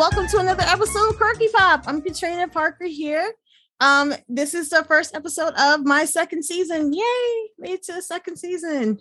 [0.00, 1.84] welcome to another episode of Quirky Pop.
[1.86, 3.34] I'm Catrina Parker here.
[3.80, 6.94] Um, this is the first episode of my second season.
[6.94, 7.50] Yay!
[7.58, 8.98] Made to the second season.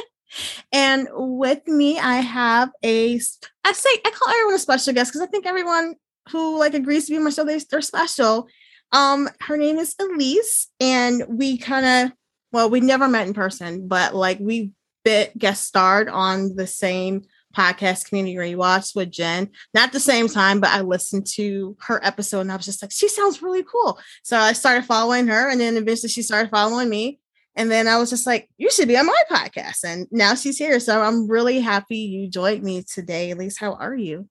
[0.72, 3.20] and with me, I have a
[3.62, 5.96] I say I call everyone a special guest because I think everyone
[6.30, 8.48] who like agrees to be my show, they, they're special.
[8.90, 12.16] Um, her name is Elyse, and we kind of
[12.52, 14.70] well, we never met in person, but like we
[15.04, 19.50] bit guest starred on the same podcast community you rewatch with Jen.
[19.74, 22.92] Not the same time, but I listened to her episode and I was just like,
[22.92, 23.98] she sounds really cool.
[24.22, 27.20] So I started following her and then eventually she started following me.
[27.54, 29.84] And then I was just like, you should be on my podcast.
[29.84, 30.80] And now she's here.
[30.80, 33.32] So I'm really happy you joined me today.
[33.34, 34.28] Elyse, how are you?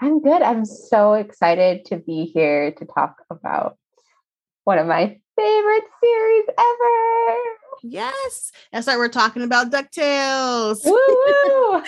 [0.00, 0.42] I'm good.
[0.42, 3.76] I'm so excited to be here to talk about
[4.64, 7.61] one of my favorite series ever.
[7.82, 8.52] Yes.
[8.72, 10.80] That's why we're talking about DuckTales.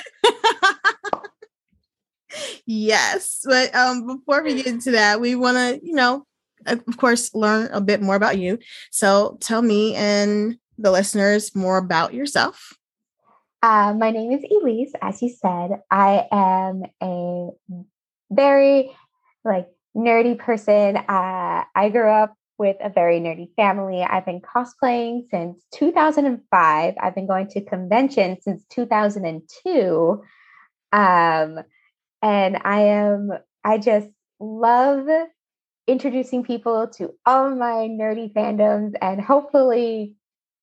[2.67, 3.41] yes.
[3.45, 6.27] But um before we get into that, we want to, you know,
[6.67, 8.59] of course, learn a bit more about you.
[8.91, 12.73] So tell me and the listeners more about yourself.
[13.63, 14.91] Uh, my name is Elyse.
[15.01, 17.49] As you said, I am a
[18.31, 18.95] very
[19.45, 20.97] like nerdy person.
[20.97, 24.03] Uh, I grew up with a very nerdy family.
[24.03, 26.95] I've been cosplaying since 2005.
[27.01, 30.23] I've been going to conventions since 2002.
[30.93, 31.59] Um,
[32.23, 33.31] and I am,
[33.65, 34.09] I just
[34.41, 35.07] love
[35.87, 40.15] introducing people to all my nerdy fandoms and hopefully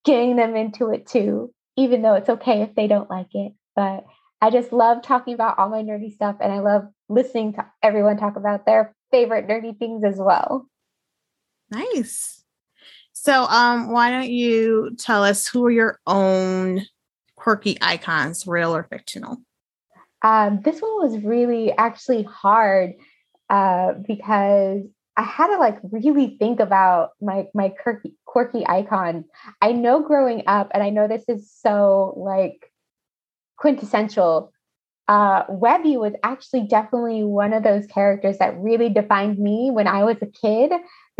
[0.04, 3.54] getting them into it too, even though it's okay if they don't like it.
[3.76, 4.06] But
[4.42, 8.18] I just love talking about all my nerdy stuff and I love listening to everyone
[8.18, 10.68] talk about their favorite nerdy things as well.
[11.72, 12.44] Nice.
[13.14, 16.82] So, um, why don't you tell us who are your own
[17.36, 19.38] quirky icons, real or fictional?
[20.22, 22.94] Um, this one was really actually hard
[23.50, 24.82] uh, because
[25.18, 29.26] I had to like really think about my my quirky, quirky icons.
[29.62, 32.72] I know growing up, and I know this is so like
[33.58, 34.52] quintessential.
[35.08, 40.06] Uh, Webby was actually definitely one of those characters that really defined me when I
[40.06, 40.72] was a kid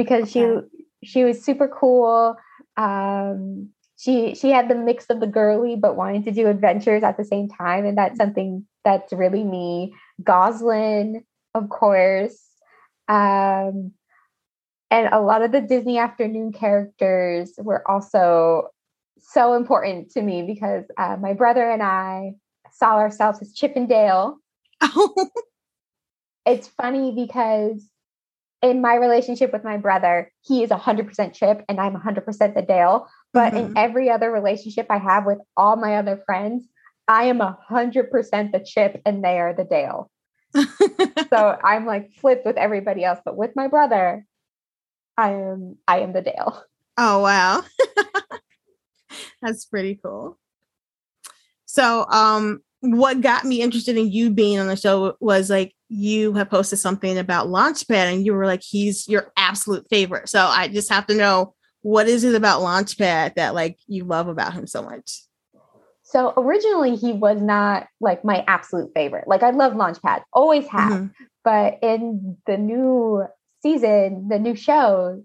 [0.04, 0.62] because okay.
[1.02, 2.36] she she was super cool.
[2.78, 7.18] Um, she she had the mix of the girly but wanting to do adventures at
[7.18, 9.94] the same time, and that's something that's really me.
[10.24, 11.24] Gosalyn,
[11.54, 12.40] of course,
[13.08, 13.92] um,
[14.90, 18.70] and a lot of the Disney afternoon characters were also
[19.20, 22.34] so important to me because uh, my brother and I
[22.74, 24.38] saw ourselves as Chip and Dale.
[26.46, 27.88] it's funny because
[28.62, 33.08] in my relationship with my brother, he is 100% Chip and I'm 100% the Dale.
[33.34, 33.72] But mm-hmm.
[33.72, 36.68] in every other relationship I have with all my other friends,
[37.08, 40.12] I am 100% the Chip and they are the Dale.
[40.56, 44.26] so I'm like flipped with everybody else, but with my brother,
[45.18, 46.64] I am I am the Dale.
[46.98, 47.64] Oh wow.
[49.42, 50.38] That's pretty cool.
[51.66, 56.34] So um what got me interested in you being on the show was like you
[56.34, 60.30] have posted something about Launchpad and you were like, he's your absolute favorite.
[60.30, 64.28] So I just have to know what is it about Launchpad that like you love
[64.28, 65.22] about him so much?
[66.04, 69.28] So originally he was not like my absolute favorite.
[69.28, 70.92] Like I love Launchpad, always have.
[70.92, 71.24] Mm-hmm.
[71.44, 73.26] But in the new
[73.64, 75.24] season, the new show,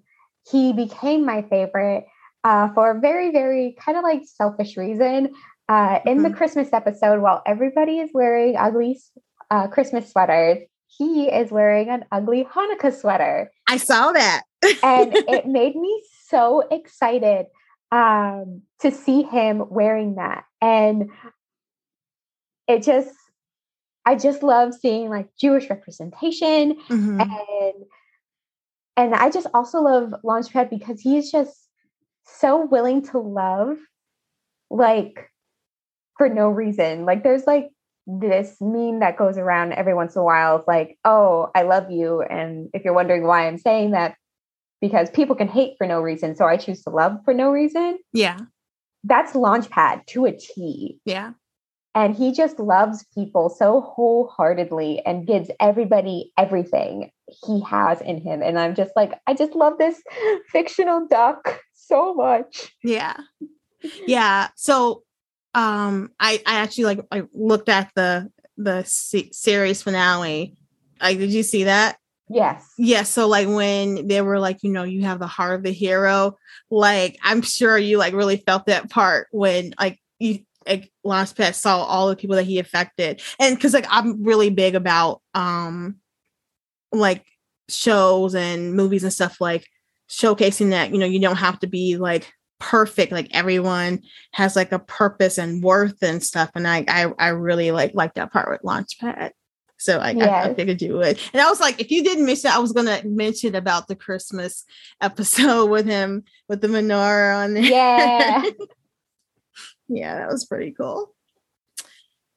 [0.50, 2.06] he became my favorite
[2.44, 5.32] uh, for a very, very kind of like selfish reason.
[5.68, 6.22] Uh, in mm-hmm.
[6.24, 9.00] the Christmas episode, while everybody is wearing ugly
[9.50, 13.50] uh, Christmas sweaters, he is wearing an ugly Hanukkah sweater.
[13.68, 14.42] I saw that.
[14.82, 17.46] and it made me so excited
[17.90, 20.44] um, to see him wearing that.
[20.60, 21.10] And
[22.68, 23.14] it just,
[24.04, 27.20] I just love seeing like Jewish representation mm-hmm.
[27.20, 27.84] and
[28.96, 31.68] and I just also love Launchpad because he's just
[32.24, 33.76] so willing to love
[34.70, 35.30] like
[36.18, 37.04] for no reason.
[37.04, 37.70] Like there's like
[38.06, 40.58] this meme that goes around every once in a while.
[40.58, 42.22] It's like, oh, I love you.
[42.22, 44.16] And if you're wondering why I'm saying that,
[44.80, 46.36] because people can hate for no reason.
[46.36, 47.98] So I choose to love for no reason.
[48.12, 48.38] Yeah.
[49.04, 51.00] That's Launchpad to a T.
[51.04, 51.32] Yeah.
[51.94, 57.10] And he just loves people so wholeheartedly and gives everybody everything
[57.46, 58.42] he has in him.
[58.42, 60.02] And I'm just like, I just love this
[60.52, 62.74] fictional duck so much.
[62.84, 63.16] Yeah.
[64.06, 64.48] Yeah.
[64.56, 65.04] So
[65.56, 70.56] um i i actually like i looked at the the c- series finale.
[71.00, 71.98] Like did you see that?
[72.28, 72.72] Yes.
[72.78, 75.62] Yes yeah, so like when they were like you know you have the heart of
[75.62, 76.36] the hero
[76.70, 81.84] like i'm sure you like really felt that part when like you like Launchpad saw
[81.84, 83.22] all the people that he affected.
[83.38, 85.96] And because like i'm really big about um
[86.92, 87.24] like
[87.68, 89.66] shows and movies and stuff like
[90.08, 94.00] showcasing that you know you don't have to be like perfect like everyone
[94.32, 98.14] has like a purpose and worth and stuff and i i, I really like like
[98.14, 99.32] that part with launchpad.
[99.78, 100.46] So I, yes.
[100.46, 101.20] I, I, figured you would.
[101.34, 104.64] And i was like if you didn't mention i was gonna mention about the christmas
[105.00, 107.64] episode with him with the menorah on there.
[107.64, 108.44] Yeah.
[109.88, 111.14] Yeah that was pretty cool.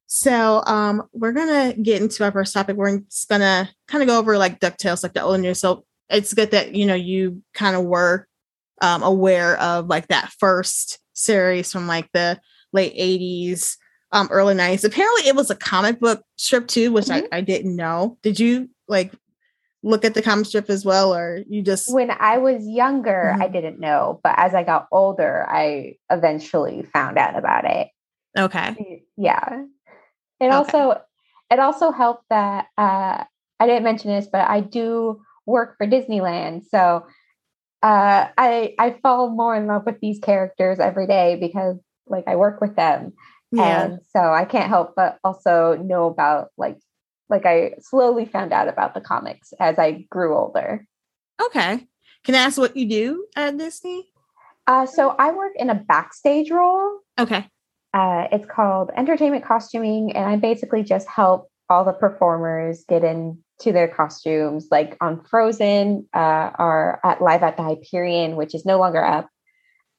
[0.06, 2.76] So um we're gonna get into our first topic.
[2.76, 5.60] We're just gonna kind of go over like ducktales like the old news.
[5.60, 8.29] So it's good that you know you kind of were
[8.82, 12.40] um, aware of like that first series from like the
[12.72, 13.78] late 80s
[14.12, 17.26] um early 90s apparently it was a comic book strip too which mm-hmm.
[17.32, 19.14] I, I didn't know did you like
[19.84, 23.42] look at the comic strip as well or you just when i was younger mm-hmm.
[23.42, 27.88] i didn't know but as i got older i eventually found out about it
[28.38, 29.62] okay yeah
[30.40, 30.50] it okay.
[30.50, 31.02] also
[31.52, 33.24] it also helped that uh
[33.60, 37.06] i didn't mention this but i do work for disneyland so
[37.82, 41.78] uh, I I fall more in love with these characters every day because
[42.08, 43.14] like I work with them,
[43.52, 43.84] yeah.
[43.84, 46.78] and so I can't help but also know about like
[47.30, 50.86] like I slowly found out about the comics as I grew older.
[51.42, 51.88] Okay,
[52.24, 54.10] can I ask what you do at Disney?
[54.68, 57.00] Uh, so I work in a backstage role.
[57.20, 57.48] Okay.
[57.94, 63.40] Uh, it's called entertainment costuming, and I basically just help all the performers get in
[63.60, 68.66] to their costumes, like on Frozen, uh, or at Live at the Hyperion, which is
[68.66, 69.30] no longer up.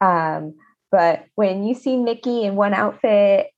[0.00, 0.54] Um,
[0.90, 3.48] but when you see Mickey in one outfit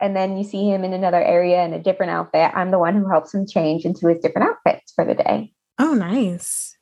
[0.00, 2.94] and then you see him in another area in a different outfit, I'm the one
[2.94, 5.52] who helps him change into his different outfits for the day.
[5.78, 6.76] Oh, nice.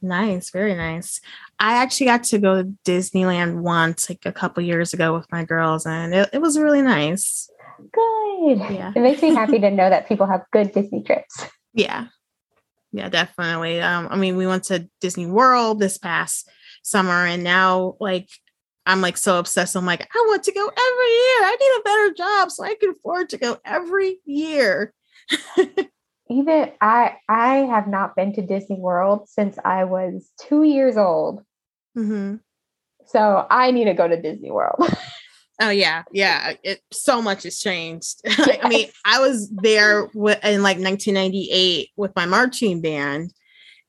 [0.00, 1.20] Nice, very nice.
[1.58, 5.44] I actually got to go to Disneyland once, like a couple years ago with my
[5.44, 7.50] girls, and it, it was really nice.
[7.92, 8.58] Good.
[8.58, 8.92] Yeah.
[8.94, 11.46] It makes me happy to know that people have good Disney trips.
[11.74, 12.06] Yeah.
[12.92, 13.80] Yeah, definitely.
[13.80, 16.50] Um, I mean, we went to Disney World this past
[16.82, 18.28] summer, and now like
[18.88, 19.76] I'm like so obsessed.
[19.76, 21.44] I'm like, I want to go every year.
[21.44, 24.94] I need a better job so I can afford to go every year.
[26.30, 31.42] Even I, I have not been to Disney World since I was two years old.
[31.96, 32.36] Mm-hmm.
[33.06, 34.82] So I need to go to Disney World.
[35.60, 36.54] Oh yeah, yeah.
[36.62, 38.20] It so much has changed.
[38.24, 38.58] Yes.
[38.62, 43.32] I mean, I was there w- in like 1998 with my marching band,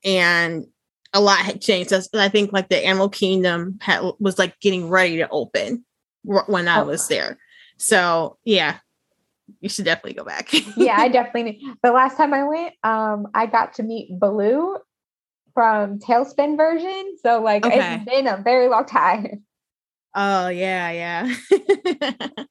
[0.04, 0.66] and
[1.12, 1.92] a lot had changed.
[2.14, 5.84] I think like the Animal Kingdom had, was like getting ready to open
[6.24, 6.84] when I oh.
[6.84, 7.38] was there.
[7.76, 8.78] So yeah,
[9.60, 10.52] you should definitely go back.
[10.76, 11.62] yeah, I definitely.
[11.82, 14.76] The last time I went, um, I got to meet Baloo
[15.54, 17.16] from TaleSpin version.
[17.22, 17.96] So like, okay.
[17.96, 19.44] it's been a very long time.
[20.14, 22.24] Oh yeah, yeah.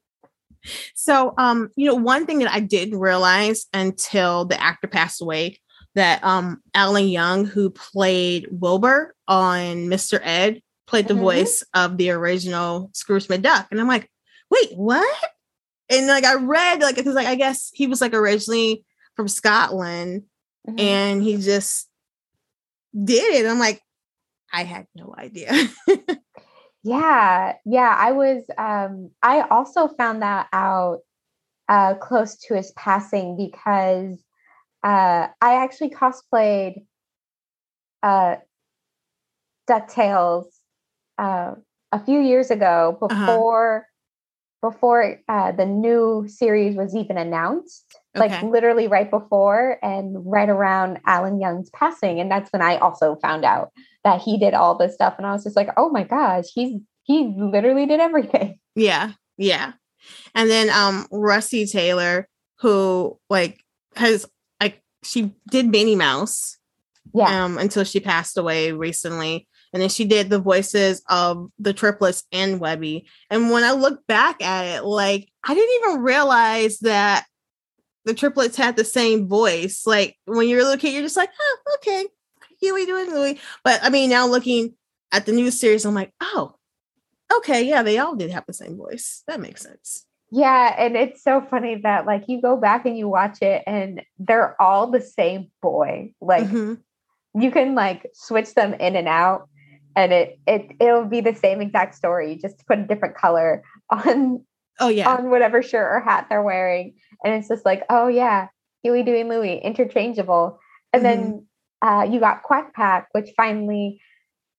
[0.96, 5.60] so um, you know, one thing that I didn't realize until the actor passed away
[5.96, 10.20] that um Alan Young, who played Wilbur on Mr.
[10.22, 11.24] Ed, played the mm-hmm.
[11.24, 13.68] voice of the original Scrooge McDuck.
[13.72, 14.10] And I'm like,
[14.50, 15.30] wait, what?
[15.90, 18.86] And like I read like because like I guess he was like originally
[19.16, 20.24] from Scotland
[20.68, 20.80] mm-hmm.
[20.80, 21.90] and he just
[22.94, 23.50] did it.
[23.50, 23.82] I'm like,
[24.52, 25.52] I had no idea.
[26.84, 27.96] Yeah, yeah.
[27.98, 28.44] I was.
[28.58, 31.00] Um, I also found that out
[31.68, 34.18] uh, close to his passing because
[34.84, 36.86] uh, I actually cosplayed
[38.02, 38.38] uh,
[39.70, 40.46] Ducktales
[41.18, 41.56] uh,
[41.92, 43.08] a few years ago uh-huh.
[43.08, 44.72] before uh-huh.
[44.72, 47.98] before uh, the new series was even announced.
[48.20, 48.34] Okay.
[48.34, 53.16] Like literally right before and right around Alan Young's passing, and that's when I also
[53.22, 53.72] found out
[54.04, 56.80] that he did all this stuff and i was just like oh my gosh he's
[57.04, 58.60] he literally did everything.
[58.76, 59.74] Yeah yeah.
[60.36, 62.28] And then um russi taylor
[62.60, 63.60] who like
[63.96, 64.26] has
[64.62, 66.58] like she did minnie mouse
[67.14, 67.44] yeah.
[67.44, 72.24] um until she passed away recently and then she did the voices of the triplets
[72.32, 77.26] and webby and when i look back at it like i didn't even realize that
[78.06, 81.30] the triplets had the same voice like when you're a little kid you're just like
[81.40, 82.06] oh okay
[82.60, 83.40] Huey Dewey Louie.
[83.64, 84.76] But I mean, now looking
[85.12, 86.56] at the new series, I'm like, oh,
[87.38, 89.24] okay, yeah, they all did have the same voice.
[89.28, 90.06] That makes sense.
[90.32, 94.02] Yeah, and it's so funny that like you go back and you watch it and
[94.20, 96.14] they're all the same boy.
[96.22, 96.76] Like mm-hmm.
[97.42, 99.50] you can like switch them in and out
[99.96, 104.46] and it it it'll be the same exact story, just put a different color on
[104.80, 106.96] oh yeah on whatever shirt or hat they're wearing.
[107.24, 108.48] And it's just like, oh yeah,
[108.84, 110.60] Huey, Dewey, Louie, interchangeable.
[110.94, 111.22] And mm-hmm.
[111.22, 111.48] then
[111.82, 114.02] uh, you got Quack Pack, which finally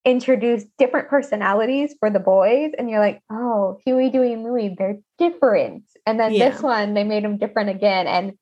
[0.04, 2.72] introduced different personalities for the boys.
[2.78, 5.84] And you're like, oh, Huey, Dewey, and Louie, they're different.
[6.06, 6.50] And then yeah.
[6.50, 8.06] this one, they made them different again.
[8.06, 8.32] And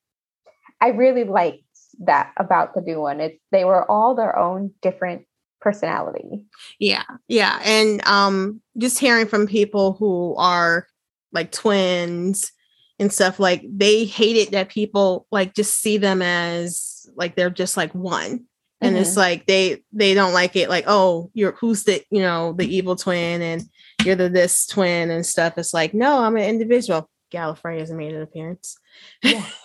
[0.81, 1.65] I really liked
[2.01, 3.21] that about the new one.
[3.21, 5.27] It's they were all their own different
[5.61, 6.47] personality.
[6.79, 7.03] Yeah.
[7.27, 7.61] Yeah.
[7.65, 10.87] And um just hearing from people who are
[11.33, 12.53] like twins
[12.99, 17.77] and stuff like they hated that people like just see them as like they're just
[17.77, 18.45] like one.
[18.81, 19.03] And mm-hmm.
[19.03, 22.67] it's like they they don't like it like oh you're who's the you know the
[22.67, 23.63] evil twin and
[24.05, 25.55] you're the this twin and stuff.
[25.59, 27.09] It's like no i'm an individual.
[27.33, 28.77] Gallifrey has made an appearance.
[29.23, 29.45] Yeah.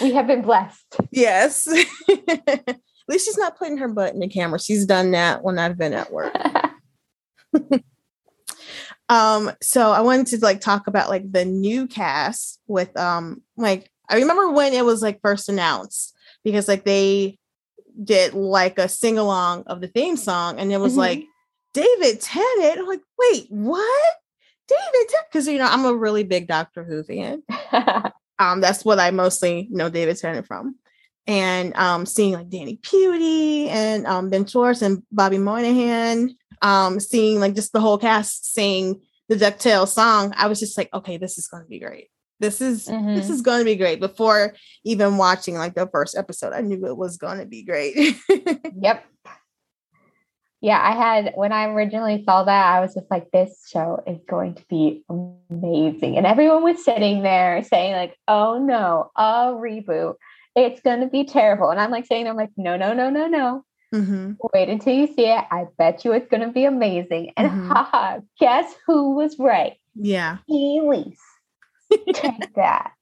[0.00, 0.96] we have been blessed.
[1.10, 1.68] Yes.
[2.08, 4.58] At least she's not putting her butt in the camera.
[4.58, 6.34] She's done that when i've been at work
[9.12, 13.90] um so i wanted to like talk about like the new cast with um like
[14.08, 16.14] i remember when it was like first announced
[16.44, 17.38] because like they
[18.02, 21.00] did like a sing along of the theme song, and it was mm-hmm.
[21.00, 21.24] like
[21.74, 22.78] David Tennant.
[22.78, 24.14] I'm like, wait, what?
[24.68, 25.26] David Tennant?
[25.30, 27.42] Because you know I'm a really big Doctor Who fan.
[28.38, 30.76] um, that's what I mostly know David Tennant from.
[31.26, 37.40] And um, seeing like Danny Pudi and um, Ben Schwartz and Bobby Moynihan, um, seeing
[37.40, 41.38] like just the whole cast sing the DuckTales song, I was just like, okay, this
[41.38, 42.08] is going to be great.
[42.42, 43.14] This is mm-hmm.
[43.14, 44.00] this is going to be great.
[44.00, 44.54] Before
[44.84, 48.16] even watching like the first episode i knew it was going to be great.
[48.80, 49.04] Yep.
[50.60, 54.18] Yeah i had when i originally saw that i was just like this show is
[54.28, 56.16] going to be amazing.
[56.16, 60.14] And everyone was sitting there saying like oh no a reboot.
[60.56, 61.70] It's going to be terrible.
[61.70, 64.32] And i'm like saying i'm like no no no no no mm-hmm.
[64.54, 67.68] wait until you see it i bet you it's going to be amazing and mm-hmm.
[67.68, 71.16] haha guess who was right yeah elyse
[72.14, 72.92] Take that.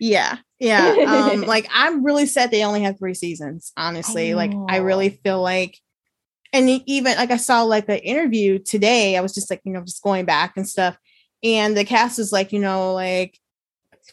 [0.00, 0.38] Yeah.
[0.58, 1.30] Yeah.
[1.32, 4.32] Um, like I'm really sad they only have three seasons, honestly.
[4.32, 5.78] I like I really feel like
[6.52, 9.82] and even like I saw like the interview today, I was just like, you know,
[9.82, 10.96] just going back and stuff.
[11.42, 13.38] And the cast is like, you know, like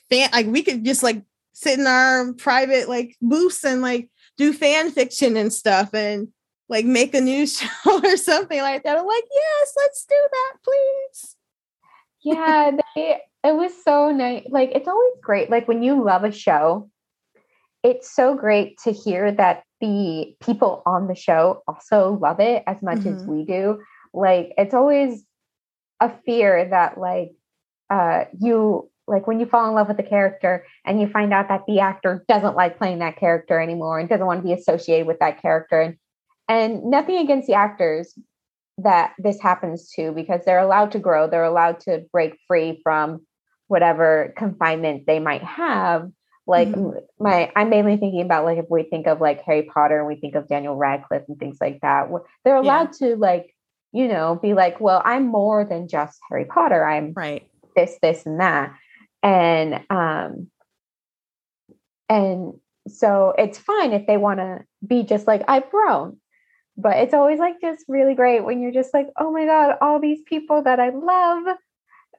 [0.09, 4.53] fan like we could just like sit in our private like booths and like do
[4.53, 6.29] fan fiction and stuff and
[6.69, 8.97] like make a news show or something like that.
[8.97, 11.35] I'm like, yes, let's do that, please.
[12.23, 14.45] Yeah, they it was so nice.
[14.49, 15.49] Like it's always great.
[15.49, 16.89] Like when you love a show,
[17.83, 22.81] it's so great to hear that the people on the show also love it as
[22.81, 23.17] much mm-hmm.
[23.17, 23.81] as we do.
[24.13, 25.25] Like it's always
[25.99, 27.31] a fear that like
[27.89, 31.49] uh you like when you fall in love with the character and you find out
[31.49, 35.07] that the actor doesn't like playing that character anymore and doesn't want to be associated
[35.07, 35.97] with that character and
[36.49, 38.17] and nothing against the actors
[38.79, 43.25] that this happens to because they're allowed to grow they're allowed to break free from
[43.67, 46.09] whatever confinement they might have
[46.47, 46.97] like mm-hmm.
[47.19, 50.15] my i'm mainly thinking about like if we think of like harry potter and we
[50.15, 52.09] think of daniel radcliffe and things like that
[52.43, 53.09] they're allowed yeah.
[53.09, 53.55] to like
[53.91, 58.25] you know be like well i'm more than just harry potter i'm right this this
[58.25, 58.73] and that
[59.23, 60.47] and um
[62.09, 62.53] and
[62.87, 66.17] so it's fine if they want to be just like i've grown
[66.75, 69.99] but it's always like just really great when you're just like oh my god all
[69.99, 71.57] these people that i love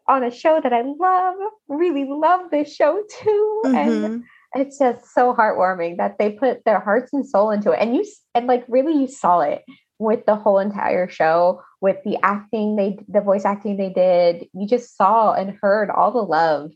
[0.07, 1.37] on a show that I love,
[1.69, 3.63] really love this show too.
[3.65, 4.05] Mm-hmm.
[4.05, 7.79] And it's just so heartwarming that they put their hearts and soul into it.
[7.81, 9.63] And you, and like really, you saw it
[9.99, 14.47] with the whole entire show, with the acting they, the voice acting they did.
[14.53, 16.73] You just saw and heard all the love.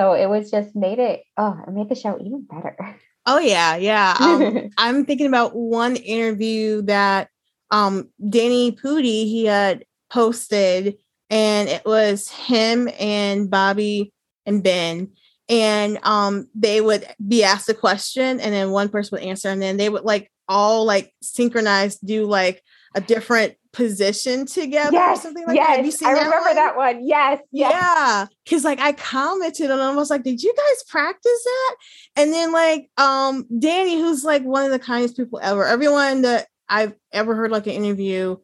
[0.00, 2.96] So it was just made it, oh, it made the show even better.
[3.26, 3.76] Oh, yeah.
[3.76, 4.16] Yeah.
[4.18, 7.28] Um, I'm thinking about one interview that
[7.70, 10.96] um, Danny Pudi, he had posted
[11.28, 14.10] and it was him and Bobby
[14.46, 15.10] and Ben.
[15.50, 19.60] And um, they would be asked a question, and then one person would answer, and
[19.60, 22.62] then they would like all like synchronize, do like
[22.94, 25.66] a different position together yes, or something like yes.
[25.66, 25.76] that.
[25.76, 26.54] Have you seen I that remember one?
[26.56, 27.06] that one.
[27.06, 27.40] Yes.
[27.52, 27.72] yes.
[27.72, 28.26] Yeah.
[28.48, 31.76] Cause like I commented and I was like, did you guys practice that?
[32.16, 36.48] And then like um Danny, who's like one of the kindest people ever, everyone that
[36.68, 38.36] I've ever heard like an interview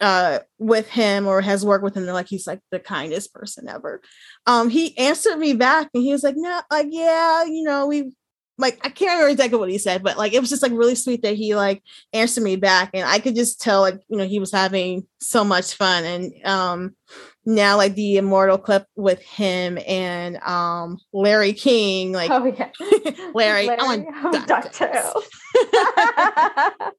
[0.00, 3.68] uh with him or has worked with him they're like he's like the kindest person
[3.68, 4.00] ever
[4.46, 8.12] um he answered me back and he was like no like yeah you know we
[8.58, 10.96] like I can't remember exactly what he said, but like it was just like really
[10.96, 14.26] sweet that he like answered me back, and I could just tell like you know
[14.26, 16.96] he was having so much fun, and um
[17.46, 22.70] now like the immortal clip with him and um Larry King, like oh yeah,
[23.32, 24.04] Larry, Larry, I'm on
[24.46, 25.22] DuckTales.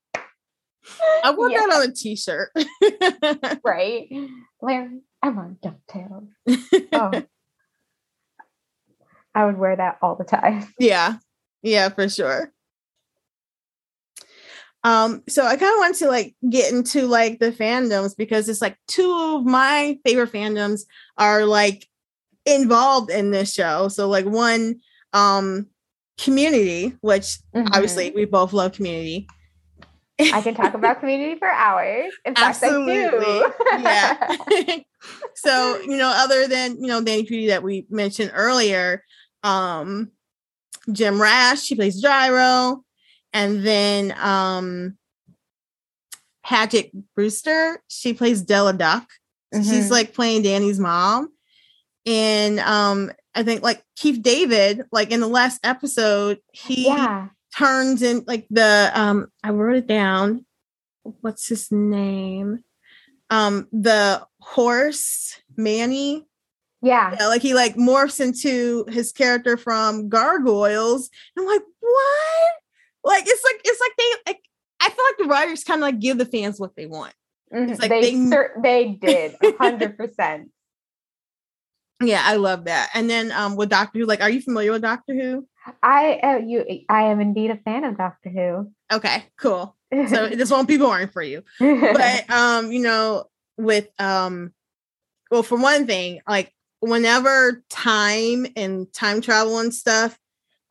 [1.24, 1.60] I want yeah.
[1.60, 2.52] that on a t-shirt.
[3.64, 4.08] right.
[4.62, 6.30] Larry, I'm on DuckTales.
[6.94, 7.24] Oh.
[9.36, 10.68] I would wear that all the time.
[10.80, 11.18] Yeah.
[11.62, 12.52] Yeah, for sure.
[14.84, 18.62] Um, so I kind of want to like get into like the fandoms because it's
[18.62, 20.84] like two of my favorite fandoms
[21.18, 21.86] are like
[22.46, 23.90] involved in this show.
[23.90, 24.80] So like one
[25.14, 25.68] um
[26.20, 27.68] Community, which mm-hmm.
[27.72, 29.26] obviously we both love Community.
[30.20, 32.12] I can talk about Community for hours.
[32.26, 33.42] In fact, Absolutely.
[33.82, 34.36] yeah.
[35.36, 39.04] so, you know, other than, you know, Danny Pudi that we mentioned earlier,
[39.44, 40.12] um,
[40.92, 42.84] Jim Rash, she plays Gyro.
[43.34, 44.98] And then um
[46.44, 49.08] Paget Brewster, she plays Della Duck.
[49.54, 49.70] Mm-hmm.
[49.70, 51.32] She's like playing Danny's mom.
[52.06, 57.30] And um I think like Keith David, like in the last episode, he yeah.
[57.56, 60.46] turns in like the um I wrote it down.
[61.04, 62.64] What's his name?
[63.30, 66.26] Um the horse Manny.
[66.82, 67.16] Yeah.
[67.20, 67.28] yeah.
[67.28, 71.10] Like he like morphs into his character from Gargoyles.
[71.38, 72.52] I'm like, what?
[73.04, 74.42] Like it's like it's like they like
[74.82, 77.14] I feel like the writers kind of like give the fans what they want.
[77.54, 77.72] Mm-hmm.
[77.72, 80.52] It's like they they, cer- they did hundred percent.
[82.02, 82.90] Yeah, I love that.
[82.94, 85.48] And then um with Doctor Who, like, are you familiar with Doctor Who?
[85.84, 88.72] I uh, you I am indeed a fan of Doctor Who.
[88.92, 89.76] Okay, cool.
[89.92, 91.44] So this won't be boring for you.
[91.60, 93.26] But um, you know,
[93.58, 94.54] with um
[95.30, 100.18] well, for one thing, like whenever time and time travel and stuff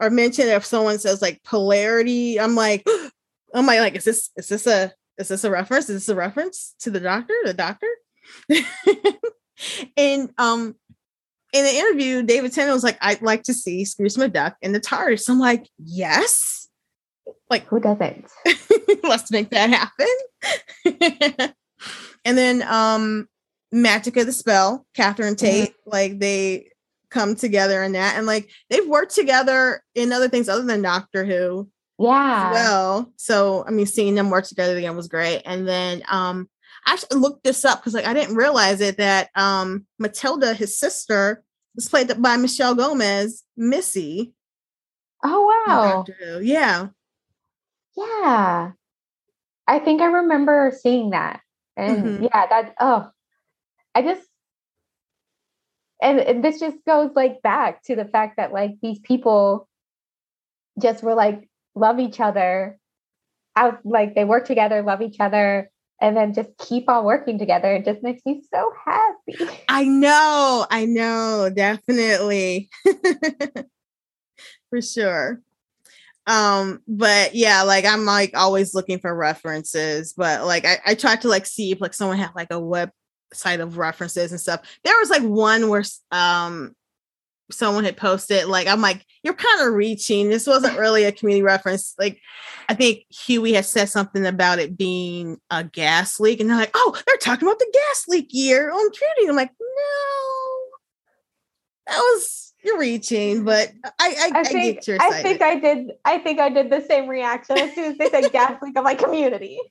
[0.01, 2.87] are mentioned, if someone says like polarity, I'm like,
[3.55, 5.89] I'm like, like, is this is this a is this a reference?
[5.89, 7.89] Is this a reference to the doctor, the doctor?
[9.97, 10.75] and um
[11.53, 14.81] in the interview, David Tennant was like, I'd like to see Scrooge McDuck in the
[14.81, 15.31] TARDIS.
[15.31, 16.69] I'm like, yes.
[17.49, 18.27] Like, who doesn't?
[19.03, 21.55] let's make that happen.
[22.25, 23.29] and then um
[23.75, 25.47] Magica De Spell, Catherine mm-hmm.
[25.47, 25.91] Tate, mm-hmm.
[25.91, 26.71] like they
[27.11, 28.17] come together in that.
[28.17, 31.69] And like they've worked together in other things other than Doctor Who.
[31.99, 32.53] Yeah.
[32.53, 35.43] Well, so I mean, seeing them work together again was great.
[35.45, 36.49] And then um
[36.87, 40.79] I actually looked this up because like I didn't realize it that um Matilda, his
[40.79, 41.43] sister,
[41.75, 44.33] was played by Michelle Gomez, Missy.
[45.25, 46.05] Oh wow.
[46.41, 46.89] Yeah.
[47.97, 48.73] Yeah.
[49.67, 51.41] I think I remember seeing that.
[51.77, 52.23] And mm-hmm.
[52.25, 53.11] yeah, that oh
[53.99, 54.23] I just
[56.01, 59.69] and, and this just goes like back to the fact that like these people
[60.81, 62.79] just were like love each other
[63.57, 65.69] out like they work together love each other
[66.01, 67.75] and then just keep on working together.
[67.75, 69.37] It just makes me so happy.
[69.69, 72.71] I know i know definitely.
[74.71, 75.41] For sure.
[76.29, 81.23] Um but yeah like i'm like always looking for references but like i, I tried
[81.23, 82.61] to like see if like someone had like a
[83.33, 86.75] website of references and stuff there was like one where um
[87.51, 91.43] someone had posted like i'm like you're kind of reaching this wasn't really a community
[91.43, 92.21] reference like
[92.69, 96.71] i think huey had said something about it being a gas leak and they're like
[96.75, 100.67] oh they're talking about the gas leak year on community i'm like no
[101.87, 106.19] that was you're reaching but i i, I, I think I think i did i
[106.19, 108.99] think i did the same reaction as soon as they said gas leak i'm like
[108.99, 109.59] community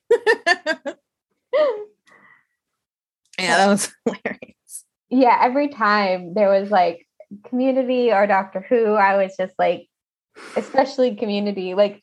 [3.38, 7.08] yeah that was hilarious yeah every time there was like
[7.44, 9.88] community or Doctor Who, I was just like,
[10.56, 12.02] especially community, like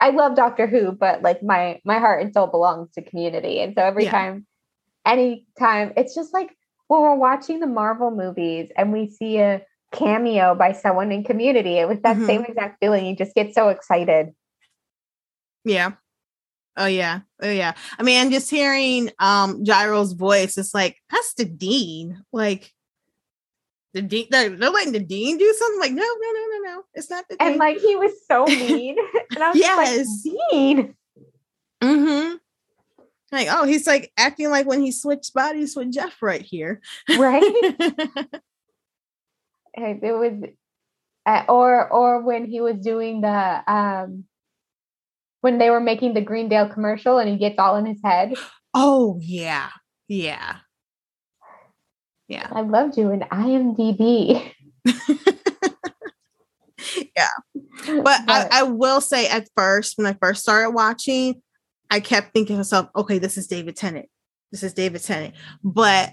[0.00, 3.60] I love Doctor Who, but like my my heart and soul belongs to community.
[3.60, 4.10] And so every yeah.
[4.10, 4.46] time,
[5.04, 6.50] anytime, it's just like
[6.86, 11.78] when we're watching the Marvel movies and we see a cameo by someone in community,
[11.78, 12.26] it was that mm-hmm.
[12.26, 13.06] same exact feeling.
[13.06, 14.32] You just get so excited.
[15.64, 15.92] Yeah.
[16.78, 17.20] Oh yeah.
[17.42, 17.74] Oh yeah.
[17.98, 22.22] I mean, and just hearing um Gyro's voice, it's like that's the Dean.
[22.32, 22.72] Like
[23.94, 25.80] the dean they're, they're letting the dean do something?
[25.80, 26.82] Like no no no no no.
[26.94, 27.48] It's not the dean.
[27.48, 28.96] and like he was so mean.
[29.34, 30.94] And i was yes like, dean?
[31.82, 32.34] Mm-hmm.
[33.32, 36.80] Like oh he's like acting like when he switched bodies with jeff right here.
[37.18, 37.42] Right?
[39.80, 40.42] It was
[41.24, 44.24] uh, or or when he was doing the um
[45.40, 48.34] when they were making the greendale commercial and he gets all in his head
[48.74, 49.70] oh yeah
[50.08, 50.56] yeah
[52.28, 52.46] yeah.
[52.52, 54.52] I loved you in IMDb.
[57.16, 57.28] yeah.
[57.86, 61.40] But, but I, I, will say at first, when I first started watching,
[61.90, 64.08] I kept thinking to myself, okay, this is David Tennant.
[64.52, 65.34] This is David Tennant.
[65.64, 66.12] But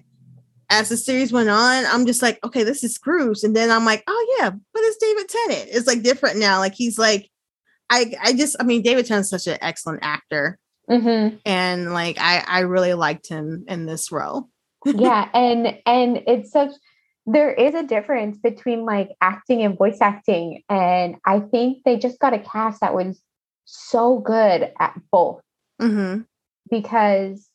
[0.69, 3.43] as the series went on, I'm just like, okay, this is Scrooge.
[3.43, 5.69] And then I'm like, oh yeah, but it's David Tennant.
[5.73, 6.59] It's like different now.
[6.59, 7.29] Like he's like,
[7.89, 10.57] I I just I mean, David Tennant's such an excellent actor.
[10.89, 11.37] Mm-hmm.
[11.45, 14.49] And like I I really liked him in this role
[14.95, 16.71] yeah and and it's such
[17.25, 22.19] there is a difference between like acting and voice acting and i think they just
[22.19, 23.21] got a cast that was
[23.65, 25.41] so good at both
[25.81, 26.21] mm-hmm.
[26.69, 27.49] because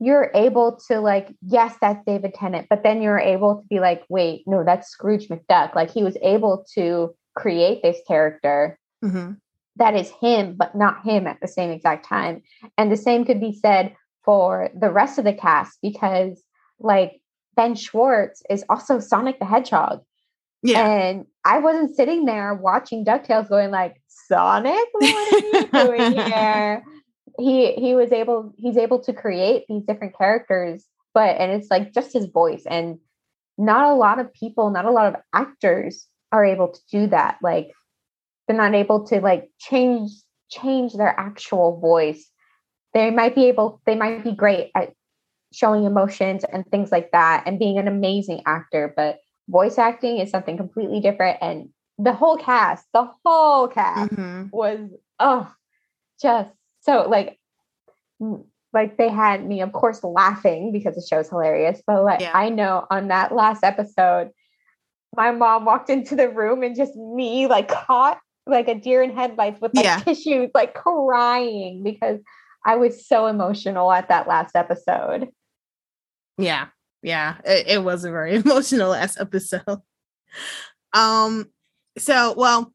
[0.00, 4.02] you're able to like yes that's david tennant but then you're able to be like
[4.08, 8.78] wait no that's scrooge mcduck like he was able to create this character
[9.10, 9.32] hmm
[9.76, 12.42] that is him, but not him at the same exact time.
[12.78, 16.42] And the same could be said for the rest of the cast because,
[16.78, 17.20] like,
[17.56, 20.02] Ben Schwartz is also Sonic the Hedgehog.
[20.62, 20.86] Yeah.
[20.86, 26.84] And I wasn't sitting there watching DuckTales going like, Sonic, what are you doing here?
[27.36, 31.92] He he was able he's able to create these different characters, but and it's like
[31.92, 32.62] just his voice.
[32.64, 33.00] And
[33.58, 37.38] not a lot of people, not a lot of actors are able to do that.
[37.42, 37.72] Like
[38.46, 40.10] they're not able to like change
[40.50, 42.30] change their actual voice.
[42.92, 44.92] They might be able, they might be great at
[45.52, 50.30] showing emotions and things like that and being an amazing actor, but voice acting is
[50.30, 51.38] something completely different.
[51.40, 54.50] And the whole cast, the whole cast Mhm.
[54.52, 55.52] was oh
[56.20, 57.38] just so like
[58.72, 62.32] like they had me of course laughing because the show's hilarious but like Yeah.
[62.34, 64.30] i know on that last episode
[65.16, 69.14] my mom walked into the room and just me like caught like a deer in
[69.16, 69.98] headlights with like Yeah.
[70.00, 72.20] tissues like crying because
[72.66, 75.28] i was so emotional at that last episode
[76.36, 76.66] Yeah,
[77.02, 79.80] yeah, it, it was a very emotional last episode.
[80.92, 81.46] Um,
[81.98, 82.72] so well,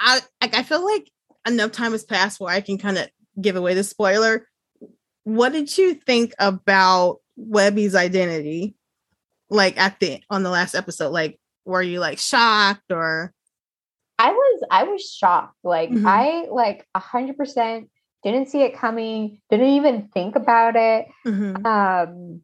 [0.00, 1.10] I like I feel like
[1.46, 3.08] enough time has passed where I can kind of
[3.40, 4.48] give away the spoiler.
[5.24, 8.74] What did you think about Webby's identity?
[9.50, 13.32] Like at the on the last episode, like were you like shocked or
[14.18, 15.56] I was I was shocked.
[15.62, 16.04] Like Mhm.
[16.06, 17.90] I like a hundred percent
[18.22, 21.06] didn't see it coming, didn't even think about it.
[21.26, 21.66] Mhm.
[21.66, 22.42] Um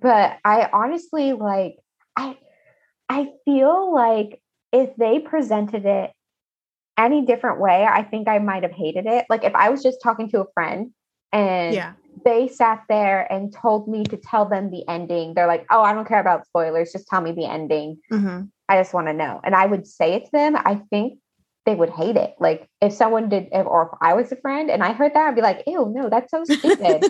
[0.00, 1.76] but I honestly like
[2.16, 2.38] I
[3.08, 4.40] I feel like
[4.72, 6.10] if they presented it
[6.96, 9.26] any different way, I think I might have hated it.
[9.28, 10.92] Like if I was just talking to a friend
[11.32, 11.92] and yeah,
[12.24, 15.92] they sat there and told me to tell them the ending, they're like, "Oh, I
[15.92, 18.50] don't care about spoilers, just tell me the ending." Mhm.
[18.68, 19.40] I just want to know.
[19.44, 20.56] And I would say it to them.
[20.56, 21.18] I think
[21.66, 22.34] they would hate it.
[22.38, 25.28] Like if someone did, if, or if I was a friend and I heard that,
[25.28, 27.04] I'd be like, ew, no, that's so stupid.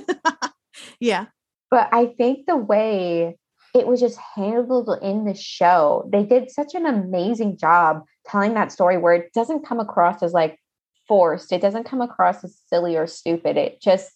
[1.00, 1.26] yeah,
[1.70, 3.36] but I think the way
[3.74, 8.70] it was just handled in the show, they did such an amazing job telling that
[8.70, 10.58] story where it doesn't come across as like
[11.08, 11.52] forced.
[11.52, 13.56] It doesn't come across as silly or stupid.
[13.56, 14.12] It just,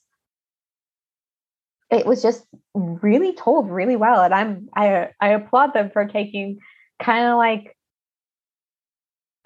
[1.91, 4.23] it was just really told really well.
[4.23, 6.61] And I'm, I, I applaud them for taking
[6.99, 7.77] kind of like,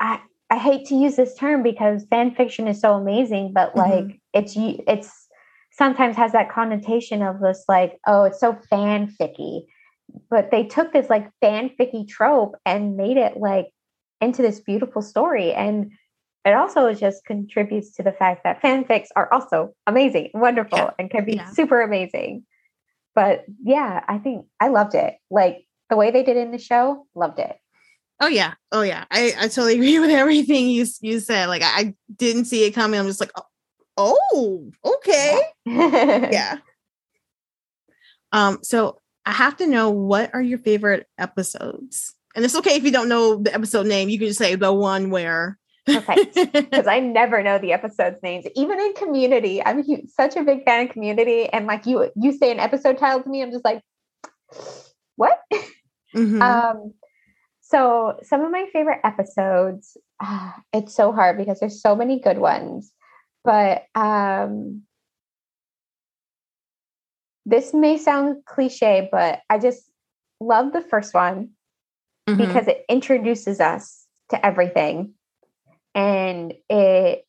[0.00, 3.78] I, I hate to use this term because fan fiction is so amazing, but Mhm.
[3.78, 5.28] like it's it's
[5.70, 9.64] sometimes has that connotation of this like, oh, it's so fanficky.
[10.28, 13.68] But they took this like fanficky trope and made it like
[14.20, 15.52] into this beautiful story.
[15.54, 15.92] And
[16.44, 20.90] it also just contributes to the fact that fanfics are also amazing, wonderful, Yeah.
[20.98, 21.46] and can be Yeah.
[21.50, 22.44] super amazing.
[23.14, 25.14] But yeah, I think I loved it.
[25.30, 27.55] Like the way they did in the show, loved it.
[28.18, 29.05] Oh yeah, oh yeah.
[29.11, 31.50] I, I totally agree with everything you you said.
[31.50, 32.98] Like I, I didn't see it coming.
[32.98, 36.59] I'm just like, oh, oh okay, yeah.
[38.33, 42.85] Um, so I have to know what are your favorite episodes, and it's okay if
[42.85, 44.09] you don't know the episode name.
[44.09, 45.59] You can just say the one where.
[45.85, 46.37] Perfect.
[46.52, 48.46] because I never know the episodes names.
[48.55, 52.11] Even in Community, I'm a hu- such a big fan of Community, and like you,
[52.14, 53.83] you say an episode title to me, I'm just like,
[55.16, 55.38] what?
[56.14, 56.40] Mhm.
[56.42, 56.94] Um,
[57.61, 59.96] so some of my favorite episodes.
[60.20, 62.92] ah, it's so hard because there's so many good ones,
[63.42, 64.83] but um,
[67.44, 69.90] this may sound cliche, but I just
[70.40, 71.51] love the first one
[72.29, 72.38] Mhm.
[72.38, 75.14] because it introduces us to everything
[75.94, 77.27] and it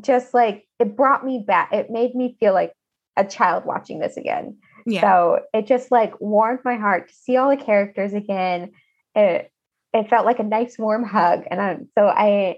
[0.00, 2.72] just like it brought me back it made me feel like
[3.16, 7.36] a child watching this again yeah, so it just like warmed my heart to see
[7.36, 8.72] all the characters again
[9.14, 9.50] it
[9.92, 12.56] it felt like a nice warm hug and I'm, so i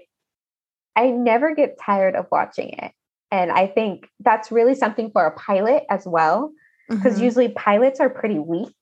[0.95, 2.91] i never get tired of watching it
[3.31, 6.51] and i think that's really something for a pilot as well
[6.89, 7.23] because Mhm.
[7.23, 8.75] usually pilots are pretty weak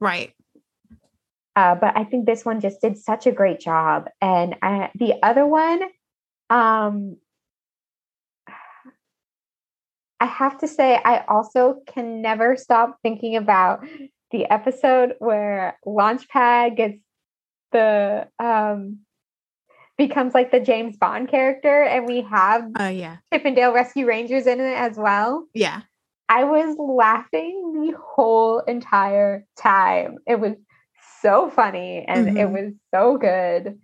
[0.00, 0.32] right.
[1.56, 4.08] uh, but I think this one just did such a great job.
[4.20, 5.82] And I, the other one,
[6.50, 7.16] um,
[10.20, 13.84] I have to say, I also can never stop thinking about
[14.30, 16.98] the episode where Launchpad gets
[17.72, 19.00] the um,
[19.96, 24.06] becomes like the James Bond character, and we have Uh, yeah, Chip 'n Dale Rescue
[24.06, 25.46] Rangers in it as well.
[25.54, 25.82] yeah.
[26.30, 30.18] I was laughing the whole entire time.
[30.26, 30.54] It was
[31.22, 32.52] so funny and it Mhm.
[32.52, 33.78] was so good.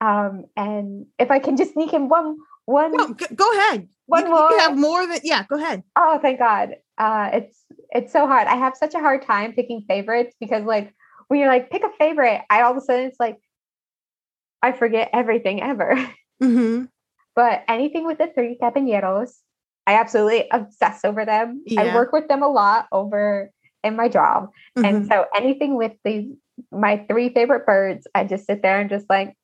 [0.00, 2.38] Um, and if I can just sneak in one,
[2.70, 3.88] one, No, go ahead.
[4.06, 4.50] one you, more.
[4.50, 5.44] you have more than yeah.
[5.48, 5.82] Go ahead.
[5.96, 6.76] oh, thank God.
[6.98, 8.46] Uh, it's it's so hard.
[8.46, 10.92] I have such a hard time picking favorites because like
[11.28, 13.38] when you're like pick a favorite, I all of a sudden it's like
[14.62, 15.94] I forget everything ever.
[16.42, 16.84] Mm-hmm.
[17.36, 19.38] But anything with the three caballeros,
[19.86, 21.62] I absolutely obsess over them.
[21.76, 23.50] I work with them a lot over
[23.84, 24.48] in my job.
[24.74, 25.08] And Mhm.
[25.08, 26.32] so anything with these
[26.72, 29.36] my three favorite birds, I just sit there and just like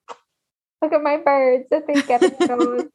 [0.80, 2.88] look at my birds, the three caballeros.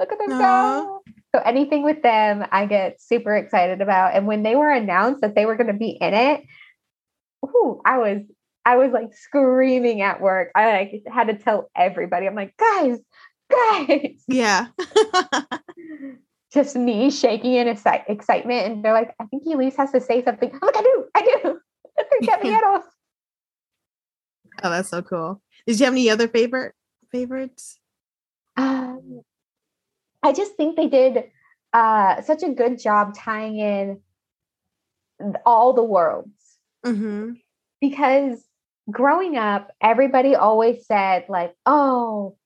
[0.00, 0.38] Look at them Aw.
[0.38, 1.02] go.
[1.34, 4.14] So anything with them, I get super excited about.
[4.14, 6.42] And when they were announced that they were going to be in it,
[7.44, 8.22] ooh, I was
[8.64, 10.50] I was like screaming at work.
[10.54, 12.26] I like had to tell everybody.
[12.26, 12.98] I'm like, guys,
[13.50, 14.68] guys, yeah.
[16.52, 18.66] just me shaking in exci- excitement.
[18.66, 20.50] And they're like, I think Elyse has to say something.
[20.50, 21.60] I'm like, I do, I do.
[22.18, 22.84] Three caballeros.
[24.62, 25.42] oh, that's so cool.
[25.66, 26.74] Did you have any other favorite
[27.10, 27.78] favorites?
[28.56, 29.22] Um,
[30.24, 31.24] I just think they did
[31.72, 34.00] uh, such a good job tying in
[35.46, 36.30] all the worlds
[36.84, 37.32] Mm-hmm.
[37.80, 38.44] because
[38.90, 42.36] growing up, everybody always said, like, oh,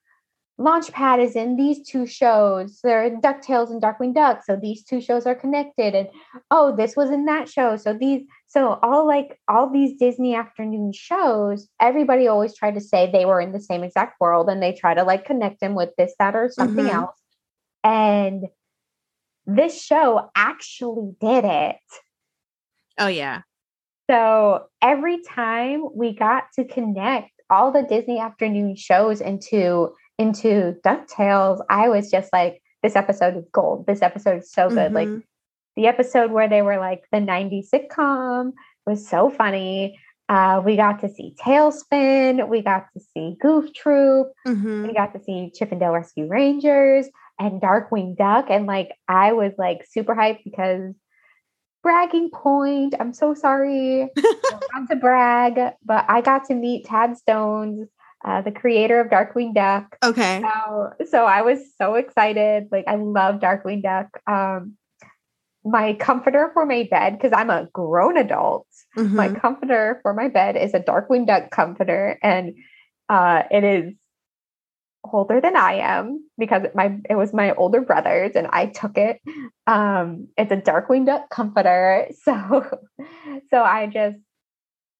[0.61, 2.79] Launchpad is in these two shows.
[2.83, 4.45] They're in DuckTales and Darkwing Duck.
[4.45, 5.95] So these two shows are connected.
[5.95, 6.09] And
[6.53, 7.77] oh, this was in that show.
[7.77, 13.09] So these, so all like all these Disney afternoon shows, everybody always tried to say
[13.11, 15.91] they were in the same exact world and they try to like connect them with
[15.99, 16.95] this, that, or something Mhm.
[16.95, 17.19] else.
[17.89, 18.45] And
[19.47, 21.77] this show actually did it.
[22.99, 23.43] Oh yeah.
[24.11, 31.61] So every time we got to connect all the Disney afternoon shows into into DuckTales,
[31.71, 33.87] I was just like, this episode is gold.
[33.87, 34.93] This episode is so good.
[34.93, 35.23] Like Mhm.
[35.77, 38.53] the episode where they were like the 90s sitcom
[38.87, 39.99] was so funny.
[40.29, 44.87] Uh, we got to see TaleSpin, we got to see Goof Troop, Mhm.
[44.87, 48.47] we got to see Chip 'n Dale Rescue Rangers and Darkwing Duck.
[48.51, 50.95] And like, I was like super hyped because
[51.83, 52.95] bragging point.
[52.99, 54.09] I'm so sorry.
[54.51, 57.89] Not to brag, but I got to meet Tad Stones,
[58.25, 59.97] uh, the creator of Darkwing Duck.
[60.03, 60.43] okay.
[60.43, 62.69] So, so I was so excited.
[62.73, 64.09] Like, I love Darkwing Duck.
[64.27, 64.77] Um,
[65.65, 69.41] my comforter for my bed, because I'm a grown adult, my Mhm.
[69.41, 72.55] comforter for my bed is a Darkwing Duck comforter, and
[73.09, 73.93] uh, it is
[75.13, 78.97] older than I am because it, my it was my older brother's, and I took
[78.99, 79.21] it.
[79.67, 82.79] Um, it's a Darkwing Duck comforter, so
[83.51, 84.19] so I just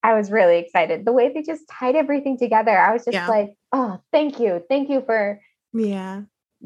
[0.03, 1.05] I was really excited.
[1.05, 3.27] The way they just tied everything together, I was just Yeah.
[3.27, 5.41] like, oh, thank you, thank you for
[5.73, 6.21] Yeah.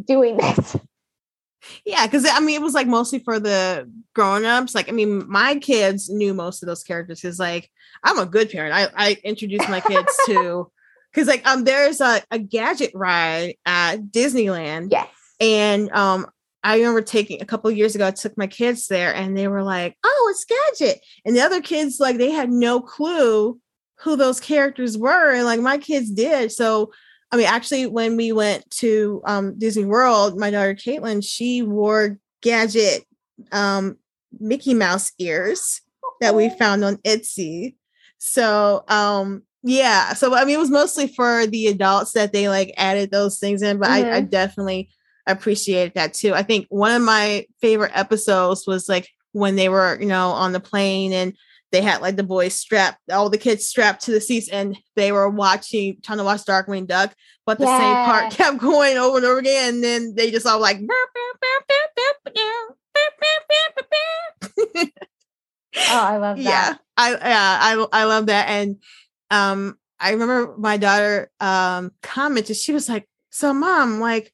[0.06, 0.78] doing this.
[1.86, 4.76] Yeah, because I mean, it was like mostly for the grown-ups.
[4.76, 7.70] Like, I mean, my kids knew most of those characters because, like,
[8.04, 8.76] I'm a good parent.
[8.76, 10.70] I, I introduced my kids to
[11.14, 15.08] because, like, um, there's a, a gadget ride at Disneyland, Yes.
[15.40, 16.26] and um,
[16.64, 18.08] I remember taking a couple of years ago.
[18.08, 21.62] I took my kids there, and they were like, "Oh, it's Gadget," and the other
[21.62, 23.60] kids like they had no clue
[24.00, 26.52] who those characters were, and like my kids did.
[26.52, 26.92] So
[27.32, 32.20] I mean, actually, when we went to um, Disney World, my daughter Caitlin, she wore
[32.42, 33.06] gadget
[33.52, 33.98] um,
[34.40, 35.82] Mickey Mouse ears
[36.22, 37.76] that we found on Etsy.
[38.20, 40.14] So, um, yeah.
[40.14, 43.62] So, I mean, it was mostly for the adults that they like added those things
[43.62, 44.90] in, but I, I definitely
[45.26, 46.34] appreciated that too.
[46.34, 50.52] I think one of my favorite episodes was like when they were, you know, on
[50.52, 51.34] the plane and
[51.72, 55.12] they had like the boys strapped, all the kids strapped to the seats, and they
[55.12, 57.16] were watching, trying to watch Darkwing Duck,
[57.48, 59.76] but the same part kept going over and over again.
[59.76, 60.80] And then they just all like,
[65.76, 66.44] Oh, I love that.
[66.44, 68.48] yeah, I yeah, I I love that.
[68.48, 68.78] And
[69.34, 74.32] um, I remember my daughter um commented, she was like, "So, mom, like."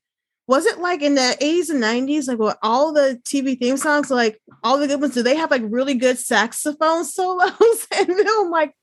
[0.47, 4.09] Was it like in the 80s and 90s, like what all the TV theme songs,
[4.09, 7.51] like all the good ones, do they have like really good saxophone solos?
[7.95, 8.73] and then I'm like,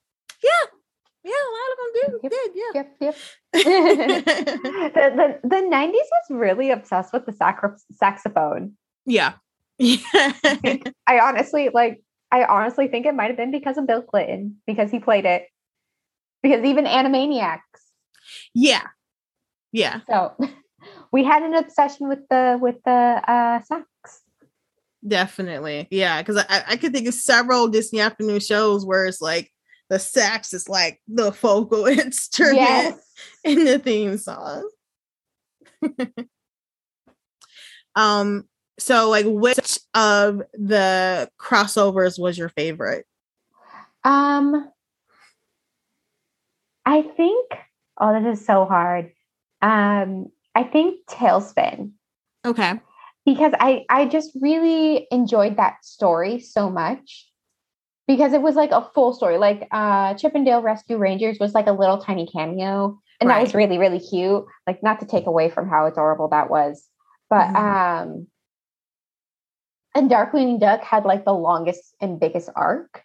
[0.44, 0.70] yeah,
[1.26, 2.20] yeah, a lot of them do.
[2.22, 2.70] Yep, Did, yeah.
[2.74, 3.16] Yep, yep.
[4.94, 7.33] the, the, the 90s was really obsessed with the
[7.92, 8.76] saxophone.
[9.07, 9.33] Yeah.
[9.79, 9.98] Yeah.
[11.07, 12.00] I honestly like
[12.31, 15.48] I honestly think it might have been because of Bill Clinton because he played it.
[16.47, 17.59] Because even Animaniacs.
[18.55, 18.83] yeah.
[19.73, 20.01] Yeah.
[20.09, 20.33] So
[21.13, 23.87] we had an obsession with the with the uh sax.
[25.07, 25.89] Definitely.
[25.91, 26.23] Yeah.
[26.23, 29.51] Cause I, I could think of several Disney afternoon shows where it's like
[29.91, 33.01] the sax is like the focal instrument Yes.
[33.43, 34.69] in the theme song.
[37.97, 38.45] um,
[38.79, 43.05] so like which of the crossovers was your favorite?
[44.05, 44.71] Um
[46.87, 47.53] I think
[48.01, 49.12] oh this is so hard.
[49.61, 51.92] Um I think TaleSpin.
[52.46, 52.81] Okay.
[53.27, 57.29] because I I just really enjoyed that story so much
[58.07, 59.37] because it was like a full story.
[59.37, 62.99] Like uh Chip 'n Dale Rescue Rangers was like a little tiny cameo.
[63.20, 63.37] and right.
[63.37, 66.87] that was really really cute like not to take away from how adorable that was
[67.31, 67.57] but mm-hmm.
[67.57, 68.27] um
[69.94, 73.03] and darkwing duck had like the longest and biggest arc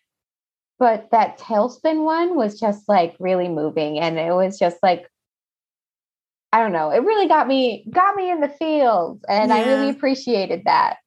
[0.82, 5.08] but that TaleSpin one was just like really moving and it was just like
[6.52, 9.56] i don't know it really got me got me in the field and yeah.
[9.56, 10.98] i really appreciated that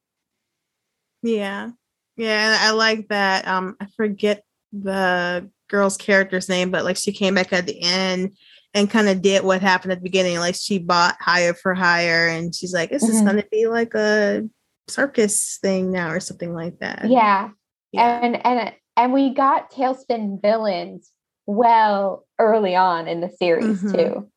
[1.22, 1.70] yeah
[2.16, 7.34] yeah i like that um i forget the girl's character's name but like she came
[7.34, 8.30] back at the end
[8.74, 10.38] and kind of did what happened at the beginning.
[10.40, 13.24] Like she bought higher for higher, and she's like, "Is this mm-hmm.
[13.24, 14.42] going to be like a
[14.88, 17.50] circus thing now, or something like that?" Yeah.
[17.92, 21.11] yeah, and and and we got TaleSpin villains
[21.46, 23.94] well early on in the series mm-hmm.
[23.94, 24.30] too,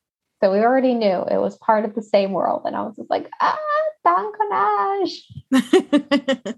[0.43, 3.09] so we already knew it was part of the same world, and I was just
[3.09, 3.57] like, "Ah,
[4.05, 5.19] Dankonage."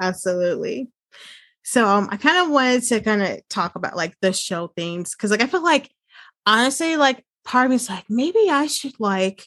[0.00, 0.88] Absolutely.
[1.64, 5.14] So um, I kind of wanted to kind of talk about like the show themes
[5.14, 5.90] because like I feel like
[6.46, 9.46] honestly, like part of me's like, maybe I should like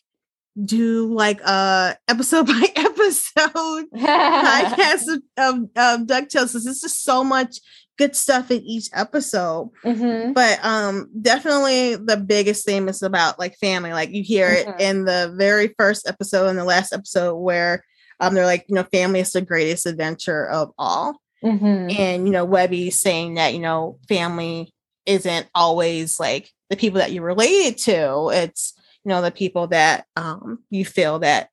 [0.63, 2.90] do like a episode by episode
[3.95, 6.53] podcast of, of, of DuckTales.
[6.53, 7.57] This is just so much
[7.97, 9.69] good stuff in each episode.
[9.83, 10.33] Mm-hmm.
[10.33, 13.93] But um definitely the biggest theme is about like family.
[13.93, 14.71] Like you hear mm-hmm.
[14.71, 17.83] it in the very first episode and the last episode where
[18.19, 21.21] um they're like, you know, family is the greatest adventure of all.
[21.43, 21.91] Mm-hmm.
[21.99, 24.73] And you know, Webby saying that, you know, family
[25.05, 28.29] isn't always like the people that you're related to.
[28.33, 31.49] It's, you know, the people that um, you feel that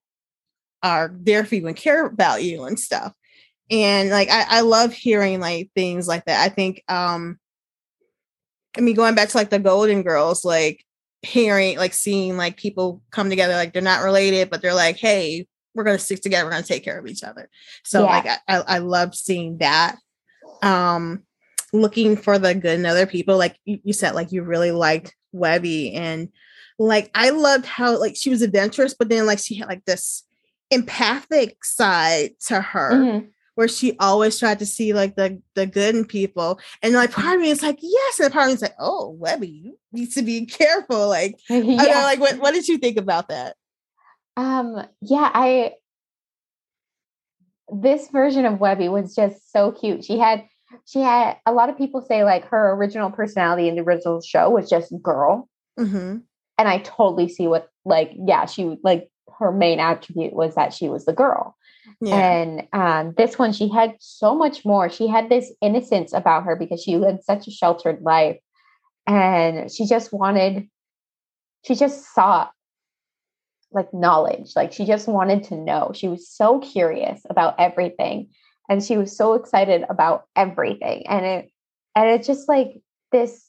[0.82, 3.12] are there for you and care about you and stuff.
[3.70, 6.44] And like I, I love hearing like things like that.
[6.44, 7.38] I think um
[8.76, 10.84] I mean going back to like the Golden Girls, like
[11.22, 15.46] hearing like seeing like people come together, like they're not related, but they're like, hey,
[15.74, 17.48] we're gonna stick together, we're gonna take care of each other.
[17.84, 18.10] So yeah.
[18.10, 19.96] like I, I love seeing that.
[20.62, 21.24] Um
[21.72, 23.36] looking for the good in other people.
[23.36, 26.30] Like you, you said, like you really liked Webby and
[26.78, 30.24] like I loved how like she was adventurous, but then like she had like this
[30.70, 32.92] empathic side to her.
[32.92, 33.26] Mm-hmm.
[33.54, 37.34] Where she always tried to see like the the good in people, and like part
[37.34, 40.12] of me is like yes, and part of me is like oh Webby, you need
[40.12, 41.08] to be careful.
[41.08, 41.74] Like, yeah.
[41.74, 43.56] Know, like what what did you think about that?
[44.36, 45.72] Um, yeah, I
[47.68, 50.04] this version of Webby was just so cute.
[50.04, 50.44] She had
[50.86, 54.50] she had a lot of people say like her original personality in the original show
[54.50, 55.48] was just girl.
[55.78, 56.18] Mm-hmm.
[56.58, 60.88] And I totally see what like, yeah, she like her main attribute was that she
[60.88, 61.56] was the girl.
[62.00, 62.16] Yeah.
[62.16, 64.90] And um, this one, she had so much more.
[64.90, 68.38] She had this innocence about her because she lived such a sheltered life.
[69.06, 70.68] And she just wanted,
[71.64, 72.52] she just sought
[73.72, 74.52] like knowledge.
[74.54, 75.92] Like she just wanted to know.
[75.94, 78.28] She was so curious about everything
[78.68, 81.50] and she was so excited about everything and it
[81.96, 82.80] and it's just like
[83.12, 83.44] this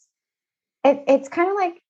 [0.84, 1.82] it, it's kind of like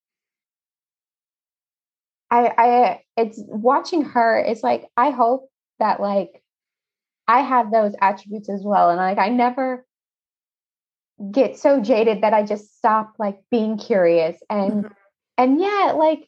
[2.31, 6.41] i i it's watching her it's like i hope that like
[7.27, 9.85] i have those attributes as well and like i never
[11.31, 14.93] get so jaded that i just stop like being curious and mm-hmm.
[15.37, 16.27] and yeah like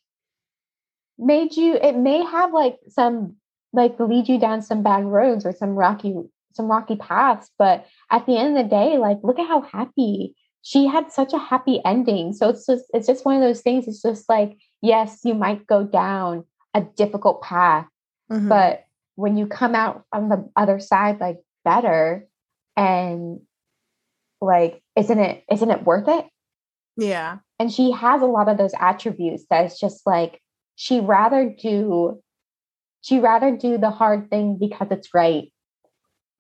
[1.18, 3.36] made you it may have like some
[3.74, 6.16] like lead you down some bad roads or some rocky
[6.54, 10.36] some rocky paths but at the end of the day like look at how happy
[10.64, 13.88] she had such a happy ending so it's just it's just one of those things
[13.88, 17.88] it's just like yes you might go down a difficult path
[18.32, 18.48] mm-hmm.
[18.48, 22.28] but when you come out on the other side like better
[22.76, 23.40] and
[24.40, 26.26] like isn't it isn't it worth it
[26.98, 30.42] yeah and she has a lot of those attributes that it's just like
[30.76, 32.22] she rather do
[33.02, 35.52] she rather do the hard thing because it's right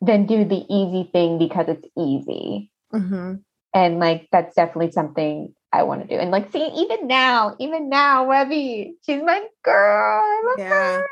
[0.01, 2.71] than do the easy thing because it's easy.
[2.93, 3.36] Mm-hmm.
[3.73, 6.19] And like that's definitely something I want to do.
[6.19, 10.22] And like see, even now, even now, Webby, she's my girl.
[10.24, 10.69] I love yeah.
[10.69, 11.07] her.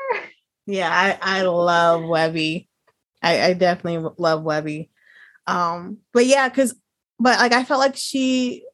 [0.66, 2.70] Yeah, I, I love Webby.
[3.22, 4.90] I, I definitely love Webby.
[5.48, 6.76] Um, but yeah, because
[7.20, 8.66] but like I felt like she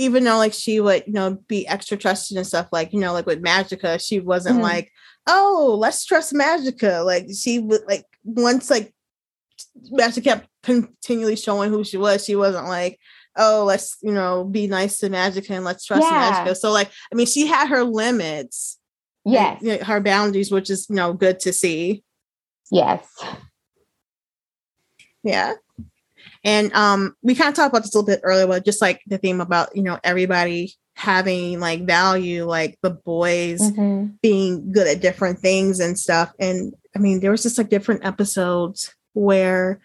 [0.00, 3.12] even though like she would, you know, be extra trusted and stuff, like, you know,
[3.12, 4.62] like with Magica, she wasn't mm-hmm.
[4.62, 4.90] like,
[5.26, 7.04] oh, let's trust Magica.
[7.04, 8.94] Like she would like once like
[9.90, 12.24] Magic kept continually showing who she was.
[12.24, 12.98] She wasn't like,
[13.36, 16.44] oh, let's, you know, be nice to Magic and let's trust yeah.
[16.44, 16.56] Magica.
[16.56, 18.78] So, like, I mean, she had her limits.
[19.24, 19.62] Yes.
[19.62, 22.02] And, her boundaries, which is, you know, good to see.
[22.70, 23.06] Yes.
[25.22, 25.54] Yeah.
[26.42, 29.02] And um, we kind of talked about this a little bit earlier, but just like
[29.06, 34.12] the theme about, you know, everybody having like value, like the boys mm-hmm.
[34.22, 36.32] being good at different things and stuff.
[36.38, 39.80] And I mean, there was just like different episodes where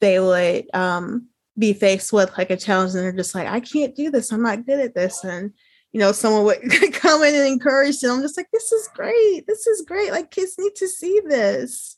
[0.00, 1.28] they would um,
[1.58, 4.32] be faced with like a challenge and they're just like, I can't do this.
[4.32, 5.24] I'm not good at this.
[5.24, 5.52] And
[5.92, 6.60] you know, someone would
[6.92, 8.16] come in and encourage them.
[8.16, 9.46] I'm just like, this is great.
[9.46, 10.10] This is great.
[10.10, 11.96] Like kids need to see this.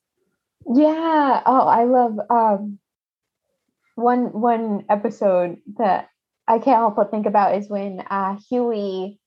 [0.66, 1.42] Yeah.
[1.44, 2.78] Oh, I love um
[3.96, 6.08] one one episode that
[6.46, 9.18] I can't help but think about is when uh Huey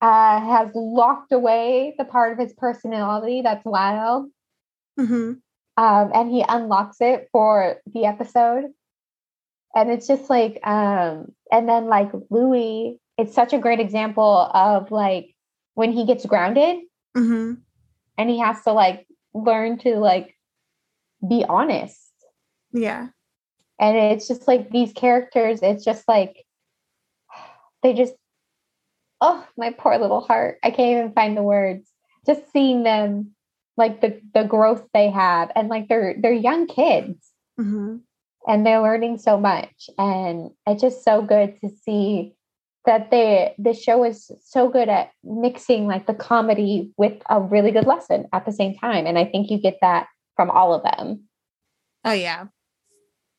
[0.00, 4.30] uh has locked away the part of his personality that's wild.
[4.98, 5.32] Mm-hmm.
[5.76, 8.64] Um, and he unlocks it for the episode.
[9.74, 14.90] And it's just like, um, and then like Louie, it's such a great example of
[14.90, 15.34] like
[15.74, 16.78] when he gets grounded
[17.16, 17.54] Mm-hmm.
[18.16, 20.34] and he has to like learn to like
[21.26, 22.10] be honest.
[22.72, 23.08] Yeah.
[23.78, 26.44] And it's just like these characters, it's just like
[27.82, 28.14] they just
[29.20, 30.58] oh my poor little heart.
[30.62, 31.88] I can't even find the words.
[32.26, 33.32] Just seeing them
[33.76, 37.96] like the the growth they have and like they're they're young kids Mm-hmm.
[38.46, 42.34] And they're learning so much and it's just so good to see
[42.84, 47.70] that they the show is so good at mixing like the comedy with a really
[47.70, 50.82] good lesson at the same time and i think you get that from all of
[50.82, 51.22] them
[52.04, 52.46] Oh yeah.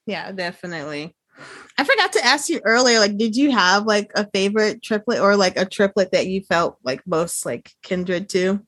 [0.06, 1.16] Yeah, definitely.
[1.78, 5.36] I forgot to ask you earlier, like, did you have like a favorite triplet or
[5.36, 8.62] like a triplet that you felt like most like kindred to?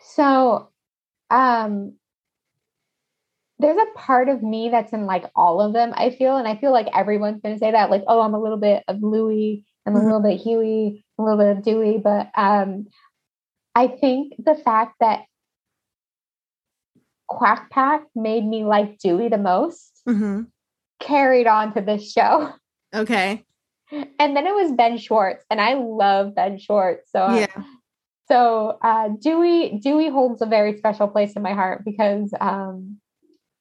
[0.00, 0.68] so
[1.30, 1.92] um
[3.60, 6.56] there's a part of me that's in like all of them i feel and i
[6.56, 9.64] feel like everyone's going to say that like oh i'm a little bit of louie
[9.86, 10.04] i'm a Mhm.
[10.04, 12.86] little bit huey a little bit of dewey but um
[13.74, 15.24] i think the fact that
[17.26, 20.42] quack pack made me like dewey the most Mm-hmm.
[21.00, 22.50] carried on to this show
[22.94, 23.44] Okay.
[23.90, 27.62] and then it was ben schwartz and i love ben schwartz so uh, Yeah.
[28.28, 32.98] so uh, Dewey Dewey holds a very special place in my heart because um,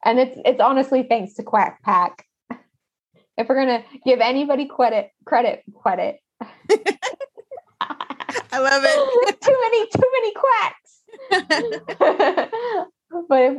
[0.08, 2.26] and it's it's honestly thanks to Quack Pack.
[3.38, 6.48] If we're gonna give anybody credit credit credit, I
[8.54, 9.42] love it.
[9.44, 11.02] too many too many quacks.
[13.30, 13.58] but if,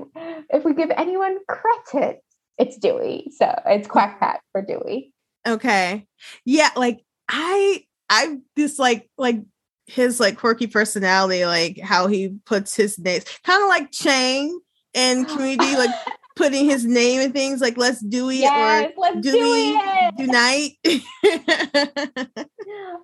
[0.51, 2.25] if we give anyone credit,
[2.57, 3.31] it's Dewey.
[3.37, 5.13] So it's Quack Pack for Dewey.
[5.47, 6.07] okay.
[6.47, 9.45] Yeah, like I I dislike like like
[9.87, 14.59] his like quirky personality, like how he puts his names kind of like Chang
[14.95, 15.95] in community, like
[16.39, 20.14] putting his name and things like let's do it yes, or let's do do it.
[20.18, 20.72] unite.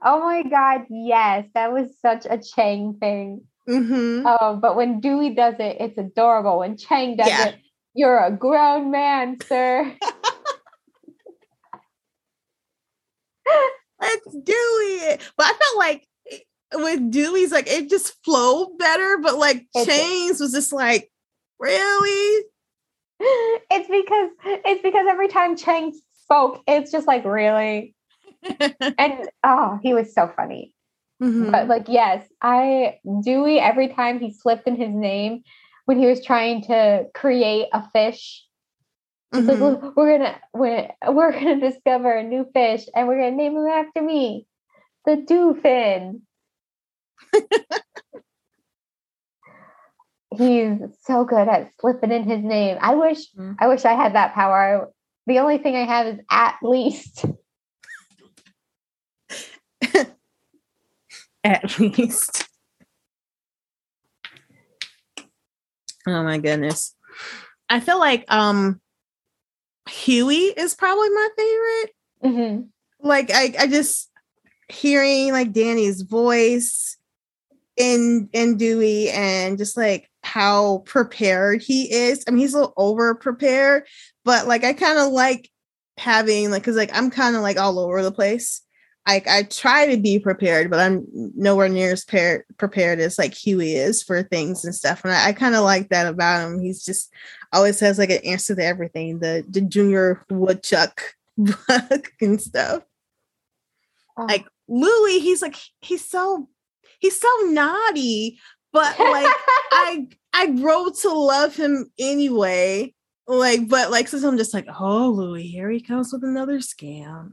[0.07, 3.43] Oh my god, yes, that was such a Chang thing.
[3.67, 6.59] hmm Oh, but when Dewey does it, it's adorable.
[6.59, 7.47] When Chang does Yeah.
[7.49, 7.55] it,
[7.95, 9.91] you're a grown man, sir.
[14.01, 15.21] Let's do it.
[15.37, 16.07] But I felt like
[16.75, 19.87] with Dewey's like it just flowed better, but like did.
[19.87, 21.11] Chains was just like,
[21.59, 22.45] really?
[23.21, 24.31] It's because
[24.65, 25.93] it's because every time Chang
[26.23, 27.95] spoke, it's just like really.
[28.99, 30.75] And oh, he was so funny.
[31.23, 31.51] Mhm.
[31.51, 35.43] But like, yes, I Dewey every time he slipped in his name
[35.87, 38.45] when he was trying to create a fish.
[39.33, 39.83] He's like, Mhm.
[39.83, 43.67] "Look, we're gonna we're, we're gonna discover a new fish and we're gonna name him
[43.67, 44.47] after me,
[45.07, 46.21] the Dewfin.
[50.37, 52.79] He's so good at slipping in his name.
[52.81, 53.57] I wish Mhm.
[53.59, 54.91] I wish I had that power.
[55.27, 57.25] The only thing I have is at least.
[61.45, 62.49] At least.
[66.07, 66.95] Oh my goodness.
[67.69, 68.81] I feel like um
[69.89, 71.91] Huey is probably my favorite.
[72.25, 72.69] Mhm.
[73.03, 74.11] like I, I just
[74.71, 76.97] hearing like Danny's voice
[77.77, 82.25] in in Dewey and just like how prepared he is.
[82.27, 83.85] I mean, he's a little over prepared,
[84.25, 85.51] but like I kind of like
[85.99, 88.61] having like because like I'm kind of like all over the place.
[89.07, 93.35] Like I try to be prepared, but I'm nowhere near as par- prepared as like
[93.35, 95.05] Huey is for things and stuff.
[95.05, 96.59] And I, I kind of like that about him.
[96.61, 97.13] He's just
[97.53, 99.19] always has like an answer to everything.
[99.19, 102.83] The the junior woodchuck book and stuff
[104.17, 104.25] Oh.
[104.27, 106.49] like Louie, he's like he's so
[107.01, 108.39] he's so naughty,
[108.75, 109.33] but like
[109.73, 112.93] I I grow to love him anyway.
[113.27, 117.33] Like, but like since I'm just like, oh Louie, here he comes with another scam.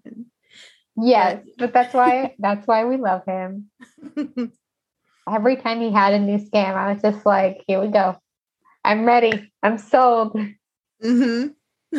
[0.96, 3.70] yes, but that's why that's why we love him.
[5.30, 8.16] Every time he had a new scam, I was just like, here we go.
[8.86, 9.52] I'm ready.
[9.62, 10.40] I'm sold.
[11.02, 11.48] hmm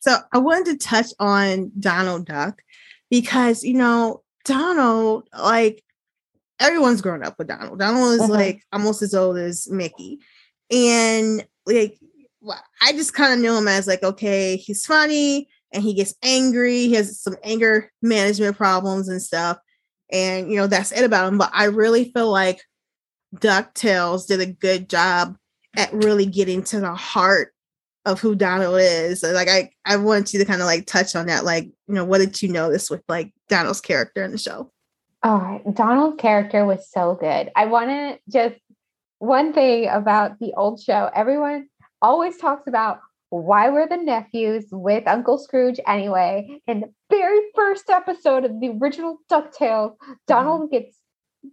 [0.00, 2.62] so I wanted to touch on Donald Duck
[3.10, 5.84] because you know Donald, like
[6.62, 7.78] everyone's grown up with Donald.
[7.78, 8.28] Donald is Mhm.
[8.30, 10.20] like almost as old as Mickey,
[10.70, 11.98] and like
[12.80, 16.86] I just kind of knew him as like okay, he's funny and he gets angry.
[16.88, 19.58] He has some anger management problems and stuff.
[20.10, 21.38] and you know that's it about him.
[21.38, 22.60] But I really feel like
[23.36, 25.36] DuckTales did a good job
[25.76, 27.54] at really getting to the heart
[28.04, 29.22] of who Donald is.
[29.22, 31.44] Like I, I want you to kind of like touch on that.
[31.44, 34.70] Like, you know, what did you notice with like Donald's character in the show?
[35.22, 37.50] Oh, Donald's character was so good.
[37.54, 38.60] I want to just
[39.18, 41.08] one thing about the old show.
[41.14, 41.68] Everyone
[42.00, 42.98] always talks about
[43.30, 46.60] why were the nephews with Uncle Scrooge anyway?
[46.66, 49.94] In the very first episode of the original DuckTales,
[50.26, 50.76] Donald mm-hmm.
[50.76, 50.98] gets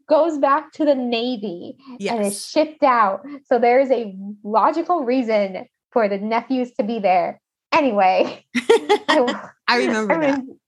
[0.08, 2.14] goes back to the Navy yes.
[2.14, 3.26] and is shipped out.
[3.46, 7.40] So there is a logical reason for the nephews to be there.
[7.72, 10.60] Anyway, I, I, remember everyone.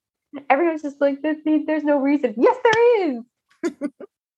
[0.49, 2.36] Everyone's just like, this, there's no reason.
[2.38, 3.24] Yes, there is.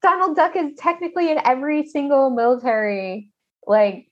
[0.02, 3.32] Donald Duck is technically in every single military,
[3.66, 4.08] like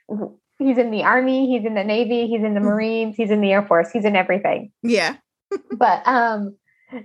[0.58, 2.60] he's in the army, he's in the navy, he's in the.
[2.72, 4.72] Marines, he's in the Air Force, he's in everything.
[4.84, 5.18] Yeah.
[5.78, 6.56] but um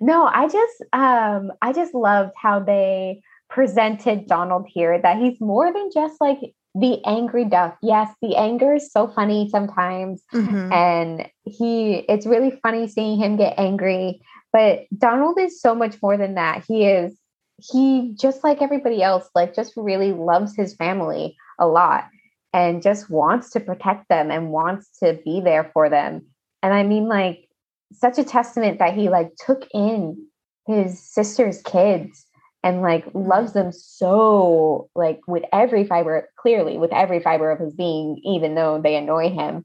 [0.01, 5.73] no, I just um I just loved how they presented Donald here that he's more
[5.73, 6.39] than just like
[6.79, 7.79] the angry duck.
[7.83, 10.23] Yes, the anger is so funny sometimes.
[10.35, 10.73] Mm-hmm.
[10.73, 14.21] And he, it's really funny seeing him get angry.
[14.53, 16.65] But Donald is so much more than that.
[16.69, 17.17] He is,
[17.59, 22.05] he just like everybody else, like just really loves his family a lot
[22.53, 26.27] and just wants to protect them and wants to be there for them.
[26.63, 27.47] And I mean, like,
[27.93, 30.27] such a testament that he like took in
[30.67, 32.27] his sister's kids
[32.63, 37.75] and like loves them so like with every fiber clearly with every fiber of his
[37.75, 39.65] being even though they annoy him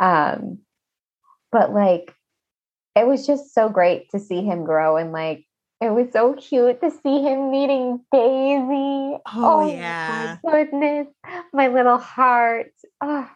[0.00, 0.58] um
[1.52, 2.12] but like
[2.96, 5.44] it was just so great to see him grow and like
[5.80, 9.18] it was so cute to see him meeting Daisy.
[9.18, 10.36] Oh, oh yeah.
[10.44, 11.06] My goodness.
[11.52, 12.72] My little heart.
[13.00, 13.30] Oh.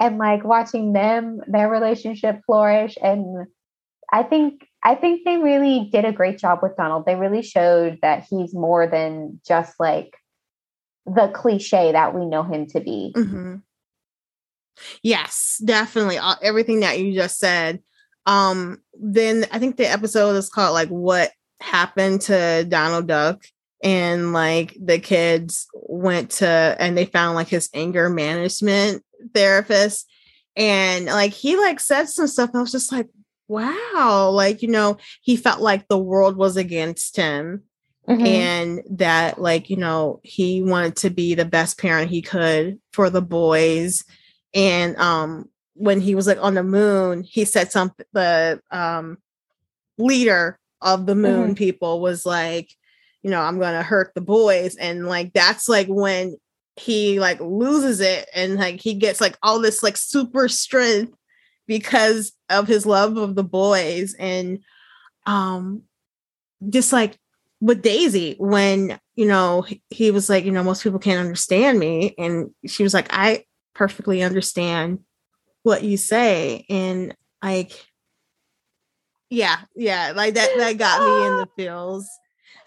[0.00, 2.96] And like watching them, their relationship flourish.
[3.02, 3.46] And
[4.10, 7.04] I think I think they really did a great job with Donald.
[7.04, 10.16] They really showed that he's more than just like
[11.04, 13.12] the cliche that we know him to be.
[13.14, 13.56] Mm-hmm.
[15.02, 16.18] Yes, definitely.
[16.42, 17.82] Everything that you just said.
[18.24, 23.44] Um, then I think the episode is called like "What Happened to Donald Duck,"
[23.82, 29.02] and like the kids went to and they found like his anger management
[29.34, 30.08] therapist,
[30.56, 32.50] and like he like said some stuff.
[32.54, 33.08] I was just like,
[33.48, 37.62] wow, like, you know, he felt like the world was against him.
[38.08, 38.26] Mm-hmm.
[38.26, 43.10] And that, like, you know, he wanted to be the best parent he could for
[43.10, 44.04] the boys.
[44.54, 49.18] And um, when he was like on the moon, he said something, the um,
[49.98, 51.54] leader of the moon mm-hmm.
[51.54, 52.70] people was like,
[53.22, 54.76] you know, I'm gonna hurt the boys.
[54.76, 56.36] And like that's like when
[56.76, 61.14] he like loses it and like he gets like all this like super strength
[61.66, 64.60] because of his love of the boys and
[65.24, 65.82] um
[66.68, 67.18] just like
[67.60, 71.78] with Daisy when you know he, he was like you know most people can't understand
[71.78, 75.00] me and she was like I perfectly understand
[75.62, 77.72] what you say and like
[79.30, 82.08] yeah yeah like that that got me in the feels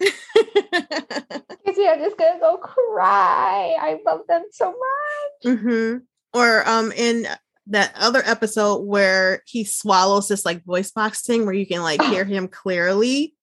[0.00, 3.76] Casey, I'm just gonna go cry.
[3.78, 5.54] I love them so much.
[5.54, 5.98] Mm-hmm.
[6.32, 7.26] Or um in
[7.66, 12.02] that other episode where he swallows this like voice box thing where you can like
[12.02, 13.34] hear him clearly.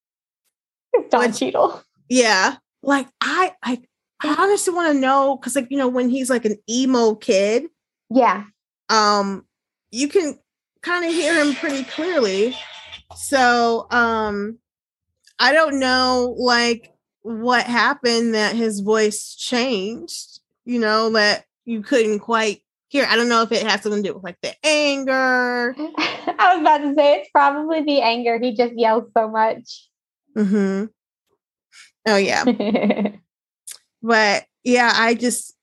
[1.09, 1.82] Don Cheadle.
[2.09, 2.55] Yeah.
[2.82, 3.82] Like I I
[4.22, 7.65] I honestly want to know because like you know when he's like an emo kid.
[8.09, 8.45] Yeah.
[8.89, 9.45] Um
[9.91, 10.39] you can
[10.82, 12.55] kind of hear him pretty clearly.
[13.16, 14.58] So um
[15.39, 22.20] I don't know like what happened that his voice changed, you know, that you couldn't
[22.20, 23.05] quite hear.
[23.10, 25.76] i don't know if it has something to do with like the anger.
[25.97, 28.39] I was about to say it's probably the anger.
[28.39, 29.89] He just yells so much.
[30.36, 30.86] Mm-hmm.
[32.08, 32.43] Oh yeah.
[34.03, 35.55] But yeah i just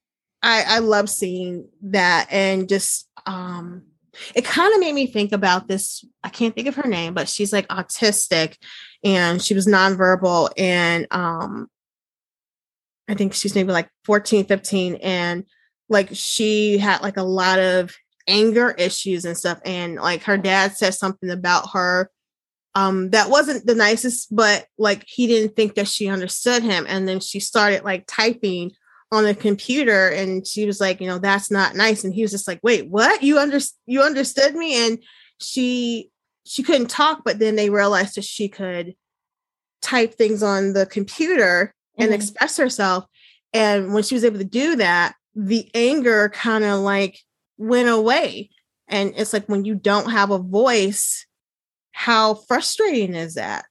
[0.42, 3.82] i i love seeing that and just um
[4.34, 7.28] it kind of made me think about this i can't think of her name but
[7.28, 8.56] she's like autistic
[9.02, 11.68] and she was nonverbal and um
[13.08, 15.44] i think she's maybe like 14 15 and
[15.88, 17.94] like she had like a lot of
[18.26, 22.10] anger issues and stuff and like her dad said something about her
[22.74, 27.06] um that wasn't the nicest but like he didn't think that she understood him and
[27.06, 28.72] then she started like typing
[29.12, 32.30] on the computer and she was like you know that's not nice and he was
[32.30, 34.98] just like wait what you under you understood me and
[35.40, 36.11] she
[36.44, 38.94] she couldn't talk but then they realized that she could
[39.82, 42.14] type things on the computer and mm-hmm.
[42.14, 43.05] express herself
[43.52, 47.18] and when she was able to do that the anger kind of like
[47.59, 48.50] went away.
[48.88, 51.26] And it's like when you don't have a voice,
[51.92, 53.64] how frustrating is that?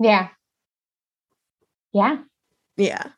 [0.00, 0.28] Yeah.
[1.92, 2.18] Yeah.
[2.76, 3.08] Yeah.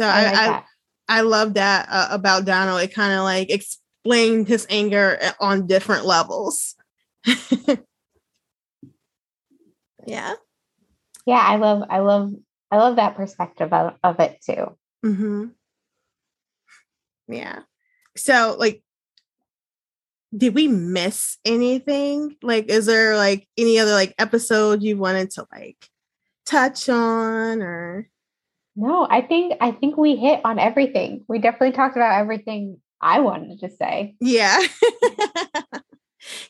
[0.00, 0.64] So I, like I.
[1.10, 2.80] I love that uh, about Donald.
[2.80, 6.76] It kind of like explained his anger uh, on different levels.
[10.06, 10.34] yeah.
[11.26, 12.32] yeah, I love, I love,
[12.70, 14.76] I love that perspective of, of it too.
[15.02, 15.46] hmm
[17.26, 17.58] Yeah.
[18.16, 18.82] So, like,
[20.34, 22.36] did we miss anything?
[22.40, 25.88] Like, is there like any other like episode you wanted to like
[26.46, 28.09] touch on or?
[28.80, 31.24] No, I think I think we hit on everything.
[31.28, 34.14] We definitely talked about everything I wanted to say.
[34.20, 34.58] Yeah.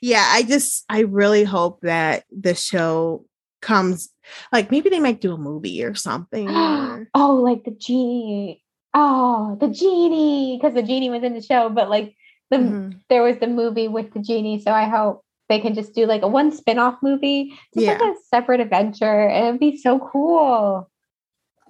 [0.00, 3.24] yeah, I just I really hope that the show
[3.62, 4.10] comes
[4.52, 6.48] like maybe they might do a movie or something.
[6.56, 8.62] or- oh, like the genie.
[8.94, 12.14] Oh, the genie, because the genie was in the show, but like
[12.50, 13.00] the Mhm.
[13.08, 14.60] there was the movie with the genie.
[14.60, 18.12] So I hope they can just do like a one spin-off movie, just like Yeah.
[18.12, 19.28] a separate adventure.
[19.28, 20.88] It'd be so cool.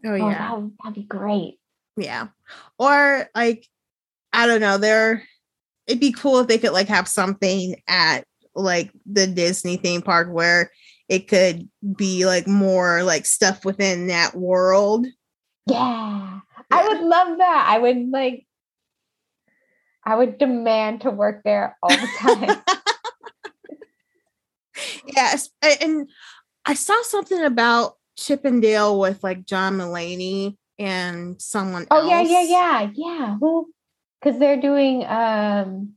[0.05, 0.39] Oh Oh, yeah.
[0.39, 1.59] that would, that'd be great.
[1.97, 2.29] Yeah.
[2.79, 3.67] Or like
[4.33, 5.25] I don't know, there
[5.87, 8.25] it'd be cool if they could like have something at
[8.55, 10.71] like the Disney theme park where
[11.09, 15.07] it could be like more like stuff within that world.
[15.67, 16.41] Yeah.
[16.71, 17.67] I would love that.
[17.69, 18.47] I would like
[20.05, 22.63] I would demand to work there all the time.
[25.07, 25.51] yes.
[25.63, 26.09] And
[26.65, 32.21] I saw something about Chip 'n Dale with like John Mulaney and someone oh yeah,
[32.23, 32.49] yeah, else.
[32.49, 32.91] yeah.
[32.95, 33.37] Yeah.
[33.41, 33.67] Well,
[34.21, 35.95] because they're doing um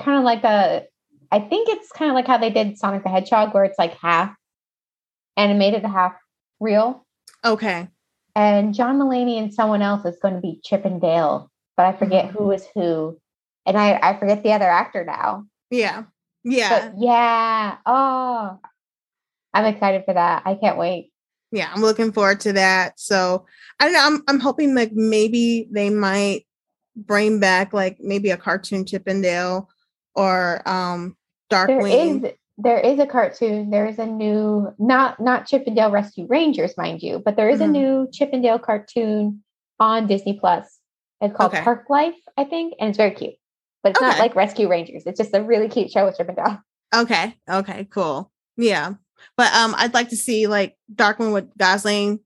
[0.00, 0.84] kind of like a
[1.30, 3.94] I think it's kind of like how they did Sonic the Hedgehog, where it's like
[3.98, 4.34] half
[5.36, 6.14] animated, half
[6.60, 7.06] real.
[7.44, 7.88] Okay.
[8.34, 11.92] And John Mulaney and someone else is going to be Chip and Dale, but I
[11.92, 13.18] forget who is who.
[13.66, 15.44] And I, I forget the other actor now.
[15.70, 16.04] Yeah.
[16.44, 16.90] Yeah.
[16.90, 17.76] But yeah.
[17.86, 18.58] Oh,
[19.54, 20.42] I'm excited for that.
[20.46, 21.10] I can't wait.
[21.54, 23.44] yeah i'm looking forward to that so
[23.78, 26.46] i don't know i'm, I'm hoping like maybe they might
[26.96, 29.68] bring back like maybe a cartoon Chip 'n Dale
[30.14, 31.14] or um
[31.50, 33.70] darkwing is there is a cartoon.
[33.70, 37.48] There is a new not not Chip 'n Dale Rescue Rangers, mind you, but there
[37.50, 37.64] is Mhm.
[37.64, 39.42] a new Chip 'n Dale cartoon
[39.80, 40.66] on Disney Plus.
[41.22, 41.62] It's called Okay.
[41.64, 43.34] Park Life, I think, and it's very cute.
[43.82, 45.02] But it's not like Rescue Rangers.
[45.06, 46.58] It's just a really cute show with Chip 'n Dale.
[46.94, 48.94] okay okay cool yeah
[49.36, 52.20] but um i'd like to see like darkwing with Gosalyn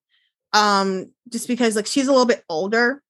[0.52, 3.02] um just because like she's a little bit older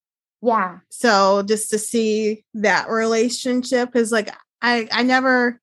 [0.43, 0.78] Yeah.
[0.89, 4.30] so just to see that relationship because like
[4.62, 5.61] i i never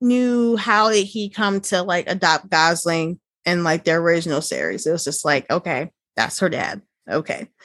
[0.00, 4.92] knew how did he come to like adopt Gosalyn in like the original series it
[4.92, 7.48] was just like okay that's her dad okay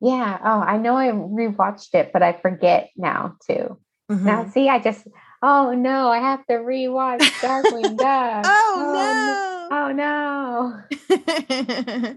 [0.00, 0.38] Yeah.
[0.44, 3.78] Oh, I know I rewatched it, but I forget now too.
[4.08, 4.52] Now, Mhm.
[4.52, 5.06] see, I just,
[5.42, 8.46] oh no, I have to rewatch Darkwing Duck.
[8.46, 10.82] oh Oh no.
[10.82, 10.88] Oh
[12.08, 12.16] no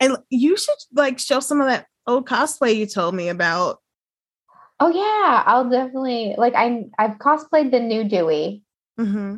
[0.00, 3.78] and you should like show some of that old cosplay you told me about
[4.80, 8.64] Oh yeah, I'll definitely like I I've cosplayed the new Dewey
[8.98, 9.36] hmm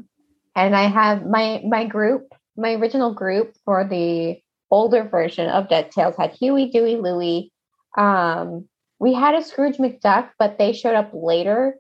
[0.57, 4.41] and I have my my group, my original group for the
[4.71, 7.53] older version of DuckTales had Huey, Dewey, Louie.
[7.99, 8.69] Um,
[8.99, 11.77] we had a Scrooge McDuck, but they showed up later.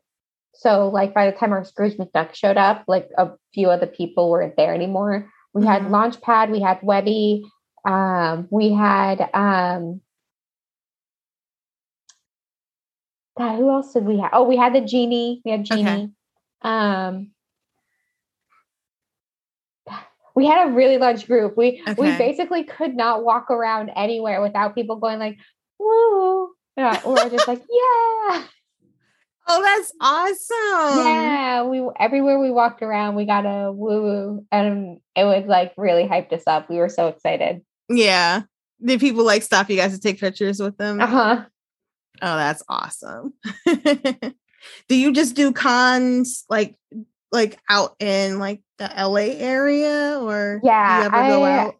[0.54, 4.30] So like by the time our Scrooge McDuck showed up, like a few other people
[4.30, 5.30] weren't there anymore.
[5.52, 5.90] We had Mhm.
[5.90, 7.44] Launchpad, we had Webby,
[7.84, 10.00] um, we had um
[13.36, 14.30] God, who else did we have?
[14.32, 15.42] Oh, we had the genie.
[15.44, 15.76] We had Okay.
[15.82, 16.12] genie.
[16.62, 17.32] Um
[20.36, 21.56] we had a really large group.
[21.56, 25.38] We we basically could not walk around anywhere without people going like,
[25.78, 26.50] woo.
[26.76, 28.42] Yeah, or just like, yeah.
[29.46, 31.62] Oh that's awesome yeah.
[31.64, 34.46] We everywhere we walked around, we got a woo woo.
[34.50, 36.68] And it was like really hyped us up.
[36.68, 37.62] We were so excited.
[37.88, 38.42] Yeah.
[38.84, 41.00] Did people like stop you guys to take pictures with them?
[41.00, 41.44] Uh-huh.
[42.22, 43.34] Oh, that's awesome.
[44.88, 46.76] do you just do cons like
[47.32, 51.74] like out in like the LA area or Yeah, do you ever go I- out?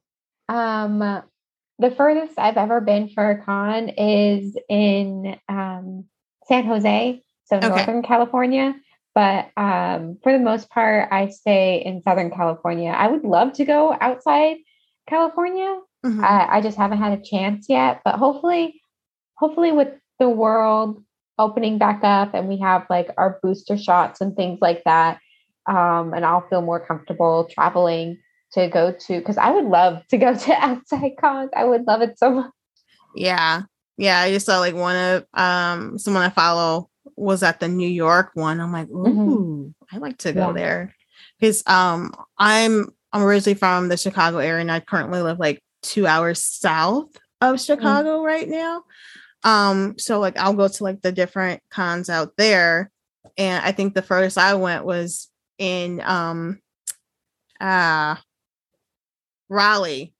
[0.47, 1.23] Um,
[1.79, 6.05] the furthest I've ever been for a con is in um,
[6.47, 7.23] San Jose,
[7.62, 7.76] so Okay.
[7.76, 8.74] Northern California.
[9.14, 12.90] But um, for the most part, I stay in Southern California.
[12.90, 14.57] I would love to go outside
[15.09, 15.78] California.
[16.05, 16.22] Mhm.
[16.22, 18.00] I, I just haven't had a chance yet.
[18.05, 18.80] But hopefully,
[19.36, 19.88] hopefully, with
[20.18, 21.02] the world
[21.38, 25.20] opening back up and we have like our booster shots and things like that,
[25.66, 28.18] um, and I'll feel more comfortable traveling
[28.52, 31.50] to go to because I would love to go to outside cons.
[31.57, 32.50] I would love it so much.
[33.14, 33.62] yeah.
[33.96, 34.18] Yeah.
[34.18, 38.31] I just saw like one of um someone I follow was at the New York
[38.35, 38.61] one.
[38.61, 39.75] I'm like, ooh, Mhm.
[39.93, 40.53] I like to go Yeah.
[40.53, 40.95] there.
[41.41, 46.07] because um I'm I'm originally from the Chicago area and I currently live like two
[46.07, 47.11] hours south
[47.41, 47.67] of mm.
[47.67, 48.25] Chicago mm.
[48.25, 48.83] right now.
[49.45, 52.91] Um, so like I'll go to like the different cons out there.
[53.37, 56.61] And I think the furthest I went was in um
[57.61, 58.17] uh
[59.49, 60.15] Raleigh,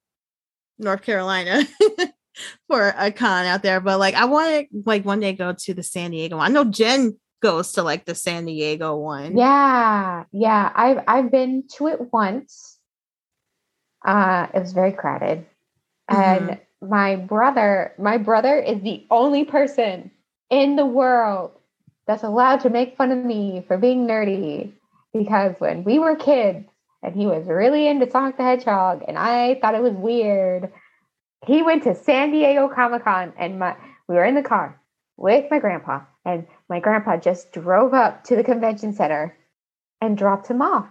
[0.79, 1.65] North Carolina.
[2.69, 5.75] for a con out there, but like I want to like one day go to
[5.75, 6.51] the San Diego one.
[6.51, 9.37] I know Jen goes to like the San Diego one.
[9.37, 10.73] Yeah, yeah.
[10.75, 12.79] I've I've been to it once.
[14.05, 15.47] Uh, it was very crowded,
[16.11, 16.49] mm-hmm.
[16.51, 20.11] and my brother, my brother is the only person
[20.51, 21.53] in the world
[22.07, 24.73] that's allowed to make fun of me for being nerdy.
[25.13, 26.67] Because when we were kids,
[27.03, 30.73] and he was really into Sonic the Hedgehog, and I thought it was weird.
[31.47, 33.77] He went to San Diego Comic Con, and my
[34.09, 34.81] we were in the car
[35.17, 39.37] with my grandpa, and my grandpa just drove up to the convention center
[40.01, 40.89] and dropped him off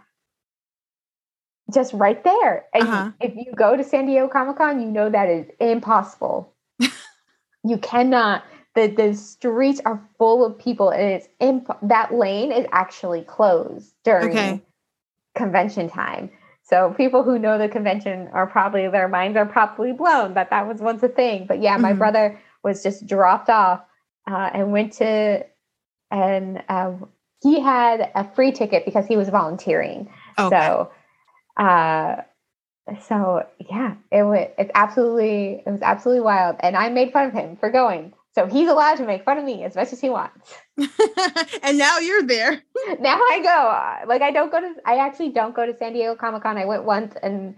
[1.73, 2.65] just right there.
[2.73, 3.11] And uh-huh.
[3.19, 6.53] if you go to San Diego Comic Con, you know that is impossible.
[7.63, 8.43] you cannot.
[8.75, 13.93] The the streets are full of people, and it's imp- that lane is actually closed
[14.03, 14.61] during okay.
[15.35, 16.31] convention time.
[16.73, 20.67] So people who know the convention are probably their minds are probably blown that that
[20.67, 21.45] was once a thing.
[21.45, 21.99] But yeah, my mm-hmm.
[21.99, 23.85] brother was just dropped off
[24.27, 25.45] uh, and went to
[26.09, 26.93] and uh,
[27.43, 30.09] he had a free ticket because he was volunteering.
[30.39, 30.49] Okay.
[30.49, 30.91] So
[31.63, 32.15] uh,
[33.03, 37.33] so yeah, it was it's absolutely it was absolutely wild, and I made fun of
[37.33, 38.13] him for going.
[38.35, 40.55] So he's allowed to make fun of me as much as he wants.
[41.63, 42.63] and now you're there.
[42.99, 44.07] now I go.
[44.07, 44.73] Like I don't go to.
[44.85, 46.57] I actually don't go to San Diego Comic Con.
[46.57, 47.55] I went once, and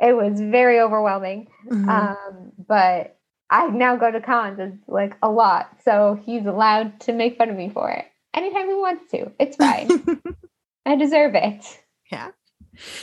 [0.00, 1.48] it was very overwhelming.
[1.68, 1.88] Mm-hmm.
[1.88, 3.18] Um, but
[3.50, 5.68] I now go to cons like a lot.
[5.84, 8.04] So he's allowed to make fun of me for it
[8.34, 9.30] anytime he wants to.
[9.38, 10.20] It's fine.
[10.86, 11.64] I deserve it.
[12.10, 12.30] Yeah.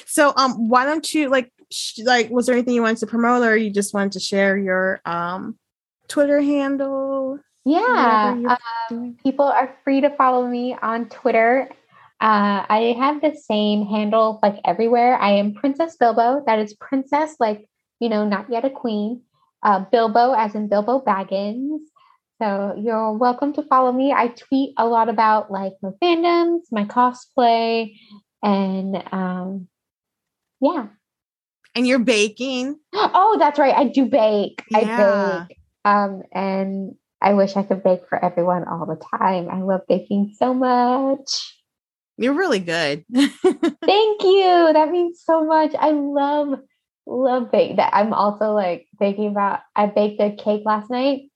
[0.05, 3.43] So um why don't you like sh- like was there anything you wanted to promote
[3.43, 5.57] or you just wanted to share your um
[6.11, 7.39] Twitter handle?
[7.63, 8.57] Yeah.
[8.91, 11.69] Um, people are free to follow me on Twitter.
[12.19, 15.17] Uh, I have the same handle like everywhere.
[15.17, 16.43] I am Princess Bilbo.
[16.45, 17.65] That is princess, like,
[17.99, 19.21] you know, not yet a queen.
[19.63, 21.79] Uh, Bilbo, as in Bilbo Baggins.
[22.41, 24.11] So you're welcome to follow me.
[24.11, 27.95] I tweet a lot about like my fandoms, my cosplay,
[28.43, 29.67] and um,
[30.59, 30.87] yeah.
[31.73, 32.79] And you're baking.
[32.93, 33.75] Oh, that's right.
[33.75, 34.63] I do bake.
[34.69, 34.77] Yeah.
[34.77, 35.60] I bake.
[35.85, 39.49] Um, and I wish I could bake for everyone all the time.
[39.49, 41.57] I love baking so much.
[42.17, 43.05] You're really good.
[43.13, 44.69] Thank you.
[44.73, 45.73] That means so much.
[45.77, 46.59] I love
[47.07, 47.77] love bake.
[47.77, 49.61] That I'm also like thinking about.
[49.75, 51.31] I baked a cake last night.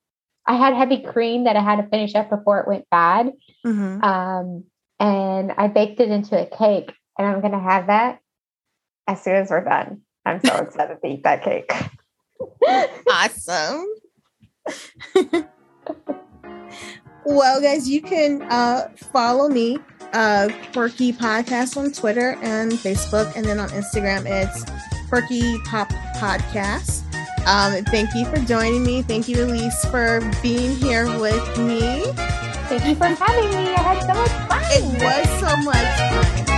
[0.47, 3.31] I had heavy cream that I had to finish up before it went bad.
[3.65, 4.03] Mm-hmm.
[4.03, 4.63] Um,
[4.99, 8.19] and I baked it into a cake, and I'm gonna have that
[9.07, 10.01] as soon as we're done.
[10.25, 11.71] I'm so excited to eat that cake.
[13.09, 13.87] awesome.
[17.25, 19.77] well, guys, you can uh, follow me,
[20.13, 24.65] uh, Quirky Podcast on Twitter and Facebook, and then on Instagram, it's
[25.09, 27.03] Quirky Pop Podcast.
[27.47, 29.03] Um, thank you for joining me.
[29.03, 32.03] Thank you, Elyse, for being here with me.
[32.67, 33.73] Thank you for having me.
[33.75, 34.63] I had so much fun.
[34.71, 36.54] It was so much fun.